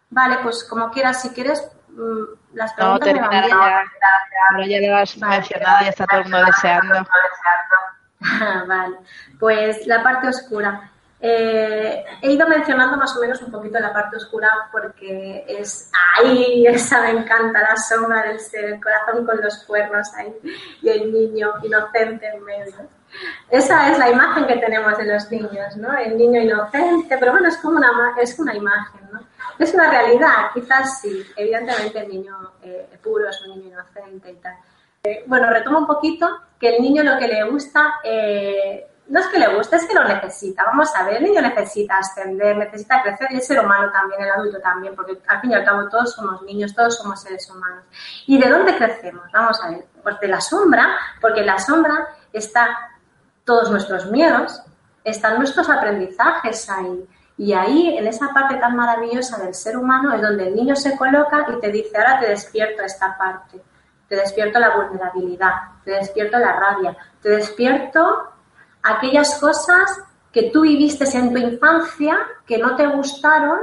[0.09, 3.83] Vale, pues como quieras, si quieres, mm, las preguntas no, terminar ya.
[4.49, 7.07] Ahora ya lo has mencionado y está todo el mundo deseando.
[8.67, 8.97] vale,
[9.39, 10.89] pues la parte oscura.
[11.21, 16.65] Eh, he ido mencionando más o menos un poquito la parte oscura porque es ahí,
[16.67, 20.33] esa me encanta, la sombra del ser, el corazón con los cuernos ahí
[20.81, 22.75] y el niño inocente en medio.
[23.49, 25.97] Esa es la imagen que tenemos de los niños, ¿no?
[25.97, 27.89] El niño inocente, pero bueno, es como una,
[28.21, 29.19] es una imagen, ¿no?
[29.57, 34.35] Es una realidad, quizás sí, evidentemente el niño eh, puro es un niño inocente y
[34.35, 34.55] tal.
[35.03, 39.27] Eh, bueno, retomo un poquito que el niño lo que le gusta eh, no es
[39.27, 40.63] que le guste, es que lo necesita.
[40.65, 44.29] Vamos a ver, el niño necesita ascender, necesita crecer y el ser humano también, el
[44.29, 47.83] adulto también, porque al fin y al cabo todos somos niños, todos somos seres humanos.
[48.27, 49.23] ¿Y de dónde crecemos?
[49.33, 52.77] Vamos a ver, pues de la sombra, porque en la sombra está
[53.43, 54.61] todos nuestros miedos,
[55.03, 57.07] están nuestros aprendizajes ahí.
[57.35, 60.95] Y ahí, en esa parte tan maravillosa del ser humano, es donde el niño se
[60.95, 63.59] coloca y te dice, ahora te despierto esta parte,
[64.07, 65.53] te despierto la vulnerabilidad,
[65.83, 68.33] te despierto la rabia, te despierto
[68.83, 70.01] aquellas cosas
[70.31, 73.59] que tú viviste en tu infancia que no te gustaron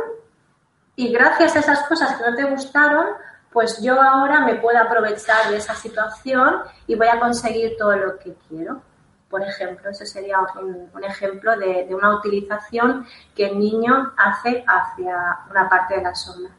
[0.97, 3.07] y gracias a esas cosas que no te gustaron,
[3.53, 8.19] pues yo ahora me puedo aprovechar de esa situación y voy a conseguir todo lo
[8.19, 8.83] que quiero.
[9.29, 15.69] Por ejemplo, ese sería un, ejemplo de, una utilización que el niño hace hacia una
[15.69, 16.53] parte de la sombra.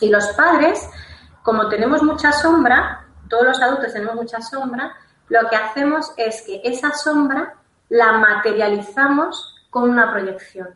[0.00, 0.88] Y los padres,
[1.42, 4.94] como tenemos mucha sombra, todos los adultos tenemos mucha sombra,
[5.28, 7.54] lo que hacemos es que esa sombra
[7.88, 10.68] la materializamos con una proyección.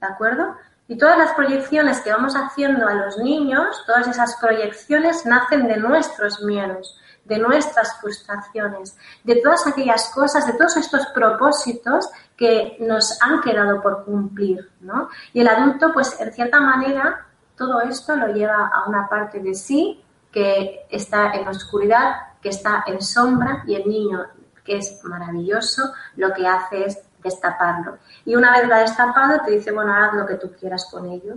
[0.00, 0.56] ¿De acuerdo?
[0.86, 5.78] Y todas las proyecciones que vamos haciendo a los niños, todas esas proyecciones nacen de
[5.78, 13.20] nuestros miedos, de nuestras frustraciones, de todas aquellas cosas, de todos estos propósitos que nos
[13.22, 15.08] han quedado por cumplir, ¿no?
[15.32, 17.26] Y el adulto, pues en cierta manera,
[17.56, 20.03] todo esto lo lleva a una parte de sí
[20.34, 24.26] que está en oscuridad, que está en sombra, y el niño,
[24.64, 27.98] que es maravilloso, lo que hace es destaparlo.
[28.24, 31.08] Y una vez lo ha destapado, te dice, bueno, haz lo que tú quieras con
[31.08, 31.36] ello.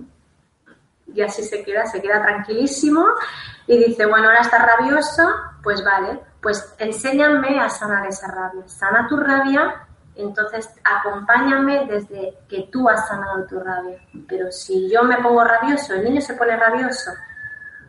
[1.14, 3.06] Y así se queda, se queda tranquilísimo
[3.68, 5.30] y dice, bueno, ahora está rabioso,
[5.62, 8.68] pues vale, pues enséñame a sanar esa rabia.
[8.68, 9.76] Sana tu rabia,
[10.16, 14.00] entonces acompáñame desde que tú has sanado tu rabia.
[14.28, 17.12] Pero si yo me pongo rabioso, el niño se pone rabioso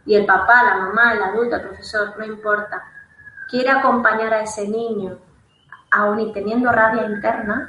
[0.08, 2.82] y el papá, la mamá, el adulto, el profesor, no importa,
[3.50, 5.18] quiere acompañar a ese niño,
[5.90, 7.68] aún y teniendo rabia interna,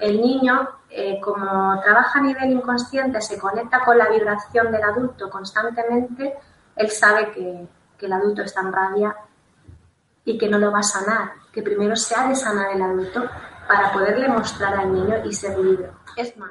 [0.00, 5.30] el niño, eh, como trabaja a nivel inconsciente, se conecta con la vibración del adulto
[5.30, 6.36] constantemente,
[6.76, 7.66] él sabe que,
[7.96, 9.16] que el adulto está en rabia
[10.26, 13.24] y que no lo va a sanar, que primero se ha de sanar el adulto
[13.66, 15.90] para poderle mostrar al niño y ser libre.
[16.18, 16.50] Es más.